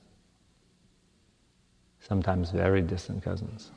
sometimes 2.00 2.52
very 2.52 2.82
distant 2.82 3.22
cousins. 3.22 3.70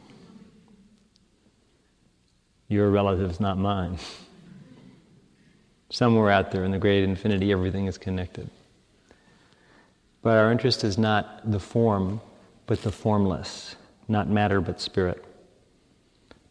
Your 2.68 2.90
relatives, 2.90 3.40
not 3.40 3.58
mine. 3.58 3.98
Somewhere 5.90 6.30
out 6.30 6.52
there 6.52 6.64
in 6.64 6.70
the 6.70 6.78
great 6.78 7.04
infinity, 7.04 7.52
everything 7.52 7.86
is 7.86 7.98
connected. 7.98 8.50
But 10.26 10.38
our 10.38 10.50
interest 10.50 10.82
is 10.82 10.98
not 10.98 11.52
the 11.52 11.60
form, 11.60 12.20
but 12.66 12.82
the 12.82 12.90
formless, 12.90 13.76
not 14.08 14.28
matter, 14.28 14.60
but 14.60 14.80
spirit. 14.80 15.24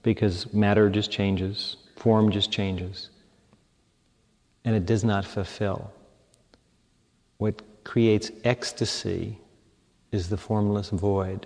Because 0.02 0.54
matter 0.54 0.90
just 0.90 1.12
changes, 1.12 1.76
form 1.98 2.32
just 2.32 2.50
changes, 2.50 3.10
and 4.64 4.78
it 4.78 4.86
does 4.86 5.04
not 5.04 5.26
fulfill. 5.26 5.92
What 7.38 7.64
creates 7.84 8.32
ecstasy 8.46 9.40
is 10.14 10.30
the 10.30 10.38
formless 10.38 10.90
void. 10.90 11.46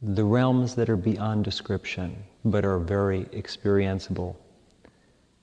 The 0.00 0.24
realms 0.24 0.74
that 0.76 0.88
are 0.88 0.96
beyond 0.96 1.44
description, 1.44 2.24
but 2.42 2.64
are 2.64 2.78
very 2.78 3.24
experienceable. 3.34 4.34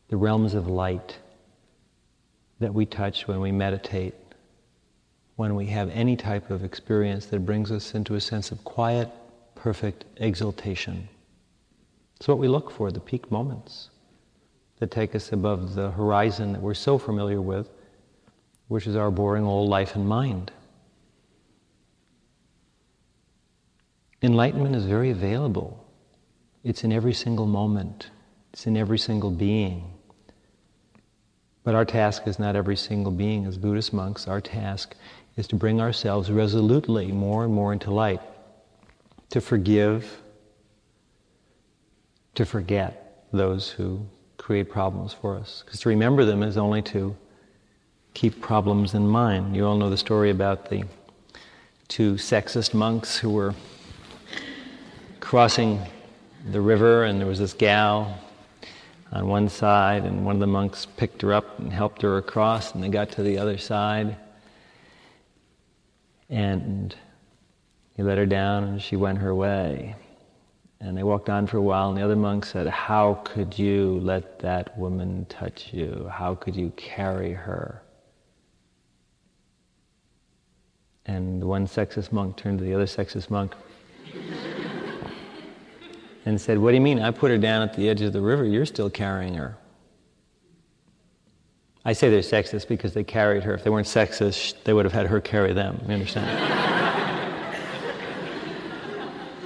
The 0.07 0.17
realms 0.17 0.55
of 0.55 0.67
light 0.67 1.19
that 2.57 2.73
we 2.73 2.87
touch 2.87 3.27
when 3.27 3.39
we 3.39 3.51
meditate, 3.51 4.15
when 5.39 5.55
we 5.55 5.67
have 5.67 5.89
any 5.91 6.17
type 6.17 6.49
of 6.49 6.65
experience 6.65 7.27
that 7.27 7.45
brings 7.45 7.71
us 7.71 7.95
into 7.95 8.15
a 8.15 8.19
sense 8.19 8.51
of 8.51 8.61
quiet, 8.65 9.09
perfect 9.55 10.03
exaltation. 10.17 11.07
It's 12.17 12.27
what 12.27 12.39
we 12.39 12.49
look 12.49 12.69
for, 12.69 12.91
the 12.91 12.99
peak 12.99 13.31
moments 13.31 13.89
that 14.79 14.91
take 14.91 15.15
us 15.15 15.31
above 15.31 15.75
the 15.75 15.91
horizon 15.91 16.51
that 16.51 16.61
we're 16.61 16.73
so 16.73 16.97
familiar 16.97 17.39
with, 17.39 17.69
which 18.67 18.85
is 18.85 18.97
our 18.97 19.09
boring 19.09 19.45
old 19.45 19.69
life 19.69 19.95
and 19.95 20.05
mind. 20.05 20.51
Enlightenment 24.21 24.75
is 24.75 24.83
very 24.83 25.09
available. 25.09 25.85
It's 26.65 26.83
in 26.83 26.91
every 26.91 27.13
single 27.13 27.47
moment. 27.47 28.09
It's 28.51 28.67
in 28.67 28.75
every 28.75 28.99
single 28.99 29.31
being. 29.31 29.99
But 31.63 31.75
our 31.75 31.85
task 31.85 32.23
is 32.25 32.39
not 32.39 32.55
every 32.55 32.75
single 32.75 33.11
being. 33.11 33.45
As 33.45 33.57
Buddhist 33.57 33.93
monks, 33.93 34.27
our 34.27 34.41
task 34.41 34.95
is 35.39 35.47
to 35.47 35.55
bring 35.55 35.79
ourselves 35.79 36.29
resolutely 36.29 37.13
more 37.13 37.45
and 37.45 37.53
more 37.53 37.71
into 37.71 37.89
light, 37.91 38.19
to 39.29 39.39
forgive, 39.39 40.21
to 42.35 42.45
forget 42.45 43.23
those 43.31 43.69
who 43.69 44.05
create 44.37 44.69
problems 44.69 45.13
for 45.13 45.37
us. 45.37 45.63
Because 45.65 45.79
to 45.79 45.87
remember 45.87 46.25
them 46.25 46.43
is 46.43 46.57
only 46.57 46.81
to 46.81 47.15
keep 48.13 48.41
problems 48.41 48.93
in 48.93 49.07
mind. 49.07 49.55
You 49.55 49.65
all 49.65 49.77
know 49.77 49.89
the 49.89 49.95
story 49.95 50.29
about 50.29 50.69
the 50.69 50.83
two 51.87 52.15
sexist 52.15 52.73
monks 52.73 53.17
who 53.17 53.29
were 53.29 53.55
crossing 55.21 55.79
the 56.51 56.59
river, 56.59 57.05
and 57.05 57.17
there 57.17 57.27
was 57.27 57.39
this 57.39 57.53
gal 57.53 58.19
on 59.13 59.25
one 59.25 59.47
side, 59.47 60.03
and 60.03 60.25
one 60.25 60.35
of 60.35 60.41
the 60.41 60.47
monks 60.47 60.85
picked 60.85 61.21
her 61.21 61.31
up 61.31 61.59
and 61.59 61.71
helped 61.71 62.01
her 62.01 62.17
across, 62.17 62.75
and 62.75 62.83
they 62.83 62.89
got 62.89 63.09
to 63.11 63.23
the 63.23 63.37
other 63.37 63.57
side. 63.57 64.17
And 66.29 66.95
he 67.95 68.03
let 68.03 68.17
her 68.17 68.25
down, 68.25 68.63
and 68.63 68.81
she 68.81 68.95
went 68.95 69.17
her 69.17 69.33
way. 69.33 69.95
And 70.81 70.97
they 70.97 71.03
walked 71.03 71.29
on 71.29 71.47
for 71.47 71.57
a 71.57 71.61
while, 71.61 71.89
and 71.89 71.97
the 71.97 72.01
other 72.01 72.15
monk 72.15 72.45
said, 72.45 72.67
How 72.67 73.15
could 73.25 73.59
you 73.59 73.99
let 74.01 74.39
that 74.39 74.77
woman 74.77 75.25
touch 75.27 75.73
you? 75.73 76.09
How 76.09 76.35
could 76.35 76.55
you 76.55 76.71
carry 76.77 77.33
her? 77.33 77.81
And 81.05 81.41
the 81.41 81.47
one 81.47 81.67
sexist 81.67 82.11
monk 82.11 82.37
turned 82.37 82.59
to 82.59 82.63
the 82.63 82.73
other 82.73 82.85
sexist 82.85 83.29
monk 83.29 83.53
and 86.25 86.39
said, 86.39 86.57
What 86.57 86.71
do 86.71 86.75
you 86.75 86.81
mean? 86.81 87.01
I 87.01 87.11
put 87.11 87.31
her 87.31 87.37
down 87.37 87.63
at 87.63 87.73
the 87.73 87.89
edge 87.89 88.01
of 88.01 88.13
the 88.13 88.21
river, 88.21 88.45
you're 88.45 88.65
still 88.65 88.89
carrying 88.89 89.33
her. 89.33 89.57
I 91.85 91.93
say 91.93 92.09
they're 92.09 92.19
sexist 92.19 92.67
because 92.67 92.93
they 92.93 93.03
carried 93.03 93.43
her. 93.43 93.53
If 93.53 93.63
they 93.63 93.69
weren't 93.69 93.87
sexist, 93.87 94.63
they 94.63 94.73
would 94.73 94.85
have 94.85 94.93
had 94.93 95.07
her 95.07 95.21
carry 95.21 95.53
them. 95.53 95.79
You 95.87 95.93
understand? 95.93 96.27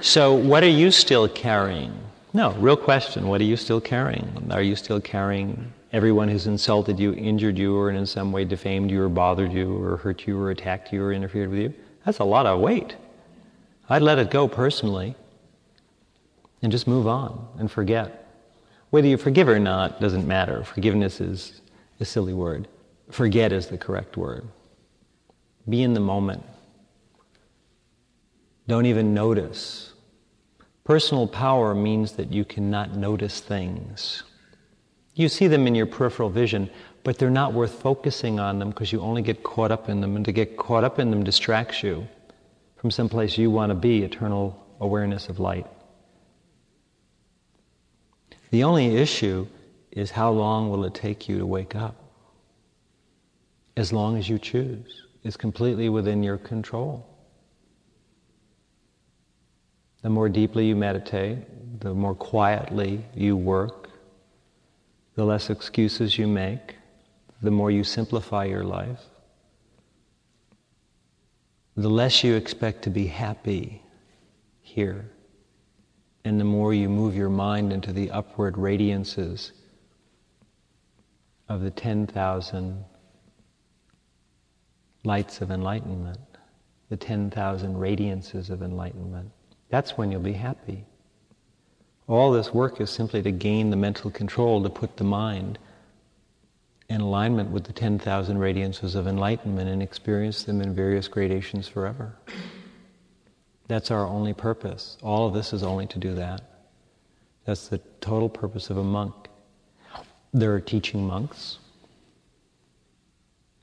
so, 0.00 0.34
what 0.34 0.64
are 0.64 0.68
you 0.68 0.90
still 0.90 1.28
carrying? 1.28 1.96
No, 2.32 2.52
real 2.54 2.76
question. 2.76 3.28
What 3.28 3.40
are 3.40 3.44
you 3.44 3.56
still 3.56 3.80
carrying? 3.80 4.48
Are 4.50 4.62
you 4.62 4.74
still 4.74 5.00
carrying 5.00 5.72
everyone 5.92 6.28
who's 6.28 6.48
insulted 6.48 6.98
you, 6.98 7.14
injured 7.14 7.56
you, 7.56 7.76
or 7.76 7.90
in 7.90 8.04
some 8.04 8.32
way 8.32 8.44
defamed 8.44 8.90
you, 8.90 9.00
or 9.02 9.08
bothered 9.08 9.52
you, 9.52 9.80
or 9.80 9.96
hurt 9.98 10.26
you, 10.26 10.36
or 10.40 10.50
attacked 10.50 10.92
you, 10.92 11.04
or 11.04 11.12
interfered 11.12 11.50
with 11.50 11.60
you? 11.60 11.74
That's 12.04 12.18
a 12.18 12.24
lot 12.24 12.46
of 12.46 12.58
weight. 12.58 12.96
I'd 13.88 14.02
let 14.02 14.18
it 14.18 14.32
go 14.32 14.48
personally 14.48 15.14
and 16.62 16.72
just 16.72 16.88
move 16.88 17.06
on 17.06 17.46
and 17.58 17.70
forget. 17.70 18.28
Whether 18.90 19.06
you 19.06 19.16
forgive 19.16 19.48
or 19.48 19.60
not 19.60 20.00
doesn't 20.00 20.26
matter. 20.26 20.64
Forgiveness 20.64 21.20
is 21.20 21.60
a 22.00 22.04
silly 22.04 22.34
word. 22.34 22.68
Forget 23.10 23.52
is 23.52 23.66
the 23.66 23.78
correct 23.78 24.16
word. 24.16 24.48
Be 25.68 25.82
in 25.82 25.94
the 25.94 26.00
moment. 26.00 26.42
Don't 28.66 28.86
even 28.86 29.14
notice. 29.14 29.92
Personal 30.84 31.26
power 31.26 31.74
means 31.74 32.12
that 32.12 32.32
you 32.32 32.44
cannot 32.44 32.96
notice 32.96 33.40
things. 33.40 34.22
You 35.14 35.28
see 35.28 35.46
them 35.46 35.66
in 35.66 35.74
your 35.74 35.86
peripheral 35.86 36.28
vision, 36.28 36.70
but 37.04 37.18
they're 37.18 37.30
not 37.30 37.52
worth 37.52 37.80
focusing 37.80 38.40
on 38.40 38.58
them 38.58 38.70
because 38.70 38.92
you 38.92 39.00
only 39.00 39.22
get 39.22 39.42
caught 39.42 39.70
up 39.70 39.88
in 39.88 40.00
them, 40.00 40.16
and 40.16 40.24
to 40.24 40.32
get 40.32 40.56
caught 40.56 40.84
up 40.84 40.98
in 40.98 41.10
them 41.10 41.22
distracts 41.22 41.82
you 41.82 42.06
from 42.76 42.90
someplace 42.90 43.38
you 43.38 43.50
want 43.50 43.70
to 43.70 43.74
be 43.74 44.02
eternal 44.02 44.62
awareness 44.80 45.28
of 45.28 45.40
light. 45.40 45.66
The 48.50 48.64
only 48.64 48.96
issue 48.96 49.46
is 49.94 50.10
how 50.10 50.30
long 50.30 50.70
will 50.70 50.84
it 50.84 50.94
take 50.94 51.28
you 51.28 51.38
to 51.38 51.46
wake 51.46 51.74
up? 51.74 51.96
As 53.76 53.92
long 53.92 54.18
as 54.18 54.28
you 54.28 54.38
choose. 54.38 55.04
It's 55.22 55.36
completely 55.36 55.88
within 55.88 56.22
your 56.22 56.36
control. 56.36 57.06
The 60.02 60.10
more 60.10 60.28
deeply 60.28 60.66
you 60.66 60.76
meditate, 60.76 61.80
the 61.80 61.94
more 61.94 62.14
quietly 62.14 63.04
you 63.14 63.36
work, 63.36 63.88
the 65.14 65.24
less 65.24 65.48
excuses 65.48 66.18
you 66.18 66.26
make, 66.26 66.76
the 67.40 67.50
more 67.50 67.70
you 67.70 67.84
simplify 67.84 68.44
your 68.44 68.64
life, 68.64 69.00
the 71.76 71.88
less 71.88 72.22
you 72.22 72.34
expect 72.34 72.82
to 72.82 72.90
be 72.90 73.06
happy 73.06 73.82
here 74.60 75.10
and 76.24 76.40
the 76.40 76.44
more 76.44 76.72
you 76.74 76.88
move 76.88 77.14
your 77.14 77.28
mind 77.28 77.72
into 77.72 77.92
the 77.92 78.10
upward 78.10 78.54
radiances 78.54 79.52
of 81.48 81.60
the 81.60 81.70
10,000 81.70 82.84
lights 85.04 85.40
of 85.40 85.50
enlightenment, 85.50 86.18
the 86.88 86.96
10,000 86.96 87.74
radiances 87.74 88.50
of 88.50 88.62
enlightenment. 88.62 89.30
That's 89.68 89.98
when 89.98 90.10
you'll 90.10 90.20
be 90.20 90.32
happy. 90.32 90.84
All 92.06 92.32
this 92.32 92.52
work 92.52 92.80
is 92.80 92.90
simply 92.90 93.22
to 93.22 93.30
gain 93.30 93.70
the 93.70 93.76
mental 93.76 94.10
control 94.10 94.62
to 94.62 94.70
put 94.70 94.96
the 94.96 95.04
mind 95.04 95.58
in 96.88 97.00
alignment 97.00 97.50
with 97.50 97.64
the 97.64 97.72
10,000 97.72 98.38
radiances 98.38 98.94
of 98.94 99.06
enlightenment 99.06 99.70
and 99.70 99.82
experience 99.82 100.44
them 100.44 100.60
in 100.60 100.74
various 100.74 101.08
gradations 101.08 101.66
forever. 101.66 102.14
That's 103.68 103.90
our 103.90 104.06
only 104.06 104.34
purpose. 104.34 104.98
All 105.02 105.26
of 105.26 105.34
this 105.34 105.54
is 105.54 105.62
only 105.62 105.86
to 105.86 105.98
do 105.98 106.14
that. 106.14 106.42
That's 107.46 107.68
the 107.68 107.78
total 108.00 108.28
purpose 108.28 108.68
of 108.68 108.76
a 108.76 108.84
monk. 108.84 109.23
There 110.36 110.52
are 110.52 110.60
teaching 110.60 111.06
monks 111.06 111.58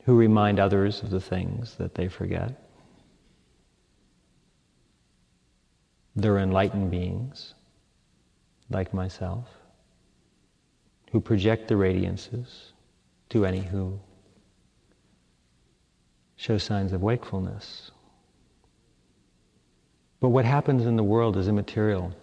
who 0.06 0.18
remind 0.18 0.58
others 0.58 1.04
of 1.04 1.10
the 1.10 1.20
things 1.20 1.76
that 1.76 1.96
they 1.96 2.08
forget. 2.08 2.54
There 6.16 6.34
are 6.36 6.40
enlightened 6.40 6.90
beings 6.90 7.56
like 8.70 8.94
myself, 8.94 9.50
who 11.12 11.20
project 11.20 11.68
the 11.68 11.76
radiances 11.76 12.72
to 13.32 13.46
any 13.46 13.60
who 13.60 14.00
show 16.38 16.58
signs 16.58 16.94
of 16.94 17.02
wakefulness. 17.02 17.92
But 20.22 20.30
what 20.30 20.46
happens 20.46 20.86
in 20.86 20.96
the 20.96 21.04
world 21.04 21.36
is 21.36 21.50
immaterial 21.50 22.14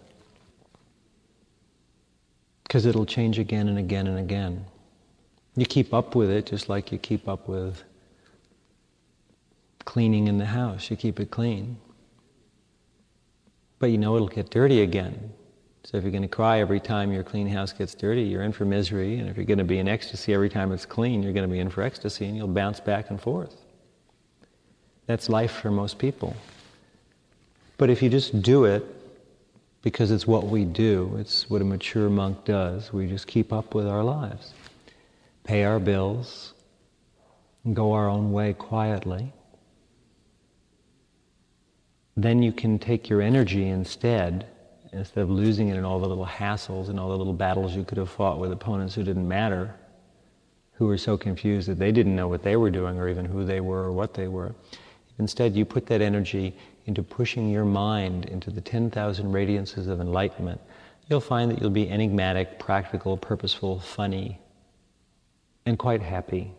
because 2.69 2.85
it'll 2.85 3.07
change 3.07 3.39
again 3.39 3.67
and 3.67 3.79
again 3.79 4.05
and 4.05 4.19
again. 4.19 4.63
You 5.55 5.65
keep 5.65 5.91
up 5.91 6.13
with 6.13 6.29
it 6.29 6.45
just 6.45 6.69
like 6.69 6.91
you 6.91 6.99
keep 6.99 7.27
up 7.27 7.47
with 7.47 7.83
cleaning 9.85 10.27
in 10.27 10.37
the 10.37 10.45
house, 10.45 10.91
you 10.91 10.95
keep 10.95 11.19
it 11.19 11.31
clean. 11.31 11.77
But 13.79 13.87
you 13.87 13.97
know 13.97 14.15
it'll 14.15 14.27
get 14.27 14.51
dirty 14.51 14.83
again. 14.83 15.33
So 15.83 15.97
if 15.97 16.03
you're 16.03 16.11
going 16.11 16.21
to 16.21 16.27
cry 16.27 16.59
every 16.59 16.79
time 16.79 17.11
your 17.11 17.23
clean 17.23 17.47
house 17.47 17.73
gets 17.73 17.95
dirty, 17.95 18.21
you're 18.21 18.43
in 18.43 18.51
for 18.51 18.65
misery. 18.65 19.17
And 19.17 19.27
if 19.27 19.35
you're 19.35 19.47
going 19.47 19.57
to 19.57 19.63
be 19.63 19.79
in 19.79 19.87
ecstasy 19.87 20.35
every 20.35 20.49
time 20.49 20.71
it's 20.71 20.85
clean, 20.85 21.23
you're 21.23 21.33
going 21.33 21.49
to 21.49 21.51
be 21.51 21.59
in 21.59 21.71
for 21.71 21.81
ecstasy 21.81 22.27
and 22.27 22.37
you'll 22.37 22.47
bounce 22.47 22.79
back 22.79 23.09
and 23.09 23.19
forth. 23.19 23.55
That's 25.07 25.27
life 25.27 25.53
for 25.53 25.71
most 25.71 25.97
people. 25.97 26.35
But 27.79 27.89
if 27.89 28.03
you 28.03 28.09
just 28.09 28.43
do 28.43 28.65
it 28.65 28.85
because 29.81 30.11
it's 30.11 30.27
what 30.27 30.47
we 30.47 30.65
do, 30.65 31.15
it's 31.17 31.49
what 31.49 31.61
a 31.61 31.65
mature 31.65 32.09
monk 32.09 32.45
does, 32.45 32.91
we 32.91 33.07
just 33.07 33.27
keep 33.27 33.53
up 33.53 33.73
with 33.73 33.87
our 33.87 34.03
lives, 34.03 34.53
pay 35.43 35.63
our 35.63 35.79
bills, 35.79 36.53
go 37.73 37.93
our 37.93 38.09
own 38.09 38.31
way 38.31 38.53
quietly. 38.53 39.33
Then 42.17 42.43
you 42.43 42.51
can 42.51 42.79
take 42.79 43.09
your 43.09 43.21
energy 43.21 43.67
instead 43.67 44.45
instead 44.91 45.21
of 45.21 45.29
losing 45.29 45.69
it 45.69 45.77
in 45.77 45.85
all 45.85 45.99
the 45.99 46.07
little 46.07 46.25
hassles 46.25 46.89
and 46.89 46.99
all 46.99 47.09
the 47.09 47.17
little 47.17 47.33
battles 47.33 47.75
you 47.75 47.83
could 47.83 47.97
have 47.97 48.09
fought 48.09 48.39
with 48.39 48.51
opponents 48.51 48.95
who 48.95 49.03
didn't 49.03 49.27
matter, 49.27 49.75
who 50.73 50.87
were 50.87 50.97
so 50.97 51.17
confused 51.17 51.67
that 51.67 51.77
they 51.77 51.91
didn't 51.91 52.15
know 52.15 52.27
what 52.27 52.43
they 52.43 52.55
were 52.55 52.71
doing 52.71 52.97
or 52.97 53.07
even 53.07 53.25
who 53.25 53.45
they 53.45 53.59
were 53.59 53.83
or 53.83 53.91
what 53.91 54.13
they 54.13 54.27
were. 54.27 54.53
Instead, 55.19 55.55
you 55.55 55.65
put 55.65 55.85
that 55.87 56.01
energy 56.01 56.55
into 56.89 57.03
pushing 57.03 57.51
your 57.51 57.65
mind 57.65 58.25
into 58.25 58.49
the 58.49 58.61
10,000 58.61 59.31
radiances 59.31 59.87
of 59.87 60.01
enlightenment. 60.01 60.59
You'll 61.07 61.21
find 61.21 61.51
that 61.51 61.61
you'll 61.61 61.69
be 61.69 61.87
enigmatic, 61.87 62.57
practical, 62.57 63.15
purposeful, 63.15 63.79
funny, 63.79 64.39
and 65.67 65.77
quite 65.77 66.01
happy. 66.01 66.51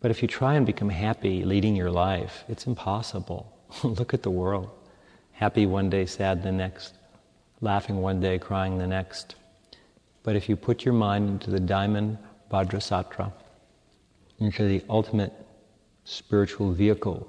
But 0.00 0.10
if 0.10 0.22
you 0.22 0.28
try 0.28 0.54
and 0.54 0.64
become 0.64 0.88
happy 0.88 1.44
leading 1.44 1.76
your 1.76 1.90
life, 1.90 2.44
it's 2.48 2.66
impossible. 2.66 3.52
Look 3.84 4.14
at 4.14 4.22
the 4.22 4.30
world 4.30 4.70
happy 5.32 5.66
one 5.66 5.90
day, 5.90 6.06
sad 6.06 6.42
the 6.42 6.50
next, 6.50 6.94
laughing 7.60 8.00
one 8.00 8.20
day, 8.20 8.38
crying 8.38 8.78
the 8.78 8.86
next. 8.86 9.34
But 10.22 10.34
if 10.34 10.48
you 10.48 10.56
put 10.56 10.86
your 10.86 10.94
mind 10.94 11.28
into 11.28 11.50
the 11.50 11.60
diamond 11.60 12.16
Vajrasattva, 12.50 13.30
into 14.38 14.66
the 14.66 14.82
ultimate 14.88 15.34
spiritual 16.04 16.72
vehicle, 16.72 17.28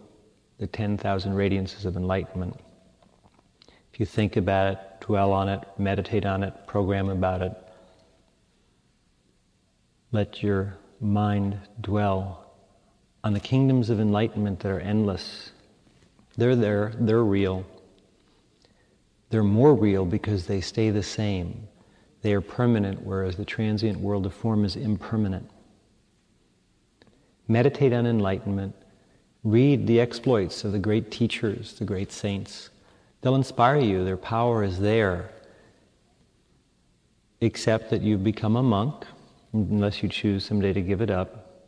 the 0.57 0.67
10,000 0.67 1.33
radiances 1.33 1.85
of 1.85 1.95
enlightenment, 1.95 2.59
if 3.93 3.99
you 3.99 4.05
think 4.05 4.35
about 4.35 4.73
it, 4.73 4.79
dwell 5.01 5.31
on 5.31 5.47
it, 5.49 5.61
meditate 5.77 6.25
on 6.25 6.43
it, 6.43 6.53
program 6.67 7.09
about 7.09 7.41
it, 7.41 7.53
let 10.11 10.43
your 10.43 10.77
mind 10.99 11.59
dwell 11.81 12.51
on 13.23 13.33
the 13.33 13.39
kingdoms 13.39 13.89
of 13.89 13.99
enlightenment 13.99 14.59
that 14.59 14.69
are 14.69 14.79
endless. 14.79 15.51
They're 16.37 16.55
there, 16.55 16.93
they're 16.99 17.23
real. 17.23 17.65
They're 19.29 19.43
more 19.43 19.73
real 19.73 20.05
because 20.05 20.45
they 20.45 20.61
stay 20.61 20.89
the 20.89 21.03
same. 21.03 21.67
They 22.21 22.33
are 22.33 22.41
permanent, 22.41 23.01
whereas 23.01 23.35
the 23.35 23.45
transient 23.45 23.99
world 23.99 24.25
of 24.25 24.33
form 24.33 24.65
is 24.65 24.75
impermanent. 24.75 25.49
Meditate 27.47 27.93
on 27.93 28.05
enlightenment. 28.05 28.75
Read 29.45 29.85
the 29.85 29.99
exploits 29.99 30.63
of 30.63 30.71
the 30.71 30.79
great 30.79 31.11
teachers, 31.11 31.73
the 31.73 31.85
great 31.85 32.11
saints. 32.11 32.71
They'll 33.21 33.35
inspire 33.35 33.79
you, 33.79 34.03
their 34.03 34.17
power 34.17 34.63
is 34.63 34.79
there. 34.79 35.29
Except 37.41 37.91
that 37.91 38.01
you 38.01 38.17
become 38.17 38.55
a 38.55 38.63
monk, 38.63 39.05
unless 39.53 40.01
you 40.01 40.09
choose 40.09 40.43
someday 40.43 40.73
to 40.73 40.81
give 40.81 40.99
it 40.99 41.11
up, 41.11 41.63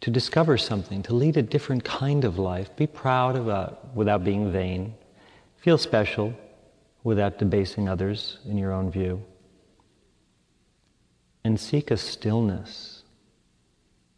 to 0.00 0.10
discover 0.10 0.58
something, 0.58 1.04
to 1.04 1.14
lead 1.14 1.36
a 1.36 1.42
different 1.42 1.84
kind 1.84 2.24
of 2.24 2.36
life. 2.36 2.74
Be 2.74 2.88
proud 2.88 3.36
of 3.36 3.46
it 3.46 3.78
without 3.94 4.24
being 4.24 4.50
vain. 4.50 4.92
Feel 5.58 5.78
special, 5.78 6.34
without 7.04 7.38
debasing 7.38 7.88
others 7.88 8.38
in 8.44 8.58
your 8.58 8.72
own 8.72 8.90
view. 8.90 9.22
And 11.44 11.60
seek 11.60 11.92
a 11.92 11.96
stillness, 11.96 13.04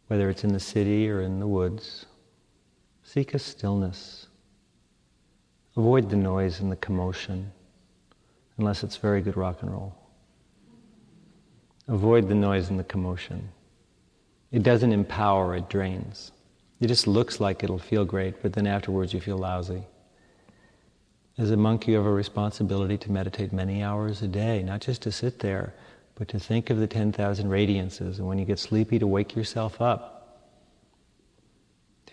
whether 0.07 0.31
it's 0.31 0.45
in 0.45 0.55
the 0.55 0.61
city 0.61 1.11
or 1.11 1.21
in 1.21 1.41
the 1.41 1.47
woods. 1.47 2.07
Seek 3.17 3.33
a 3.33 3.39
stillness. 3.39 4.27
Avoid 5.75 6.11
the 6.11 6.17
noise 6.17 6.61
and 6.61 6.71
the 6.71 6.77
commotion, 6.77 7.51
unless 8.59 8.85
it's 8.85 8.99
very 8.99 9.23
good 9.23 9.39
rock 9.39 9.63
and 9.63 9.71
roll. 9.71 9.97
Avoid 11.89 12.29
the 12.29 12.35
noise 12.35 12.69
and 12.69 12.79
the 12.79 12.85
commotion. 12.85 13.49
It 14.53 14.63
doesn't 14.63 14.93
empower, 14.93 15.57
it 15.57 15.71
drains. 15.71 16.31
It 16.79 16.89
just 16.89 17.07
looks 17.07 17.41
like 17.41 17.65
it'll 17.65 17.79
feel 17.79 18.05
great, 18.05 18.43
but 18.43 18.53
then 18.53 18.67
afterwards 18.67 19.15
you 19.15 19.21
feel 19.23 19.39
lousy. 19.39 19.85
As 21.39 21.51
a 21.51 21.57
monk, 21.57 21.89
you 21.89 21.97
have 21.97 22.05
a 22.05 22.13
responsibility 22.13 22.99
to 22.99 23.11
meditate 23.11 23.51
many 23.51 23.83
hours 23.83 24.21
a 24.21 24.29
day, 24.29 24.63
not 24.63 24.83
just 24.83 25.01
to 25.01 25.11
sit 25.11 25.39
there, 25.39 25.73
but 26.17 26.29
to 26.29 26.39
think 26.39 26.69
of 26.69 26.77
the 26.77 26.87
10,000 26.87 27.49
radiances. 27.49 28.19
And 28.19 28.29
when 28.29 28.39
you 28.39 28.45
get 28.45 28.59
sleepy, 28.59 28.99
to 28.99 29.07
wake 29.07 29.35
yourself 29.35 29.81
up. 29.81 30.16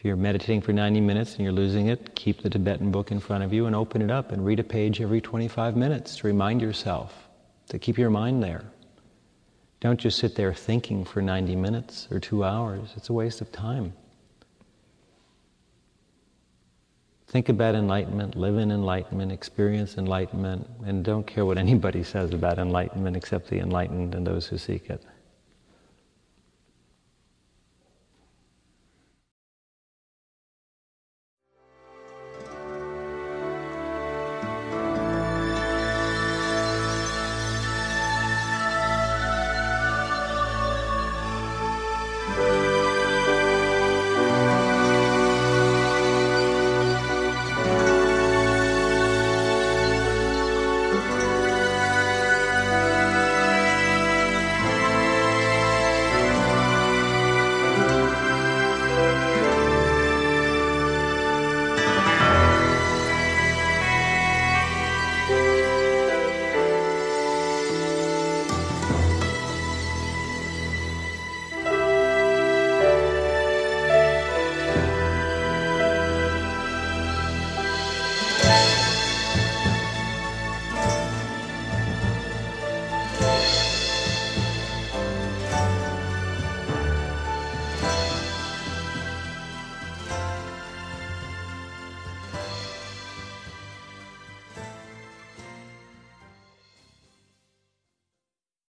If 0.03 0.07
you're 0.07 0.17
meditating 0.17 0.59
for 0.59 0.73
90 0.73 0.99
minutes 0.99 1.35
and 1.35 1.45
you're 1.45 1.53
losing 1.53 1.87
it, 1.87 2.13
keep 2.13 2.41
the 2.41 2.49
Tibetan 2.49 2.91
book 2.91 3.09
in 3.09 3.21
front 3.21 3.41
of 3.45 3.53
you 3.53 3.67
and 3.67 3.73
open 3.73 4.01
it 4.01 4.11
up 4.11 4.33
and 4.33 4.45
read 4.45 4.59
a 4.59 4.63
page 4.63 4.99
every 4.99 5.21
25 5.21 5.77
minutes 5.77 6.17
to 6.17 6.27
remind 6.27 6.61
yourself, 6.61 7.29
to 7.69 7.79
keep 7.79 7.97
your 7.97 8.09
mind 8.09 8.43
there. 8.43 8.65
Don't 9.79 9.97
just 9.97 10.19
sit 10.19 10.35
there 10.35 10.53
thinking 10.53 11.05
for 11.05 11.21
90 11.21 11.55
minutes 11.55 12.09
or 12.11 12.19
two 12.19 12.43
hours, 12.43 12.89
it's 12.97 13.07
a 13.07 13.13
waste 13.13 13.39
of 13.39 13.49
time. 13.53 13.93
Think 17.27 17.47
about 17.47 17.73
enlightenment, 17.73 18.35
live 18.35 18.57
in 18.57 18.71
enlightenment, 18.71 19.31
experience 19.31 19.97
enlightenment, 19.97 20.67
and 20.85 21.05
don't 21.05 21.25
care 21.25 21.45
what 21.45 21.57
anybody 21.57 22.03
says 22.03 22.33
about 22.33 22.59
enlightenment 22.59 23.15
except 23.15 23.47
the 23.47 23.59
enlightened 23.59 24.15
and 24.15 24.27
those 24.27 24.47
who 24.47 24.57
seek 24.57 24.89
it. 24.89 25.01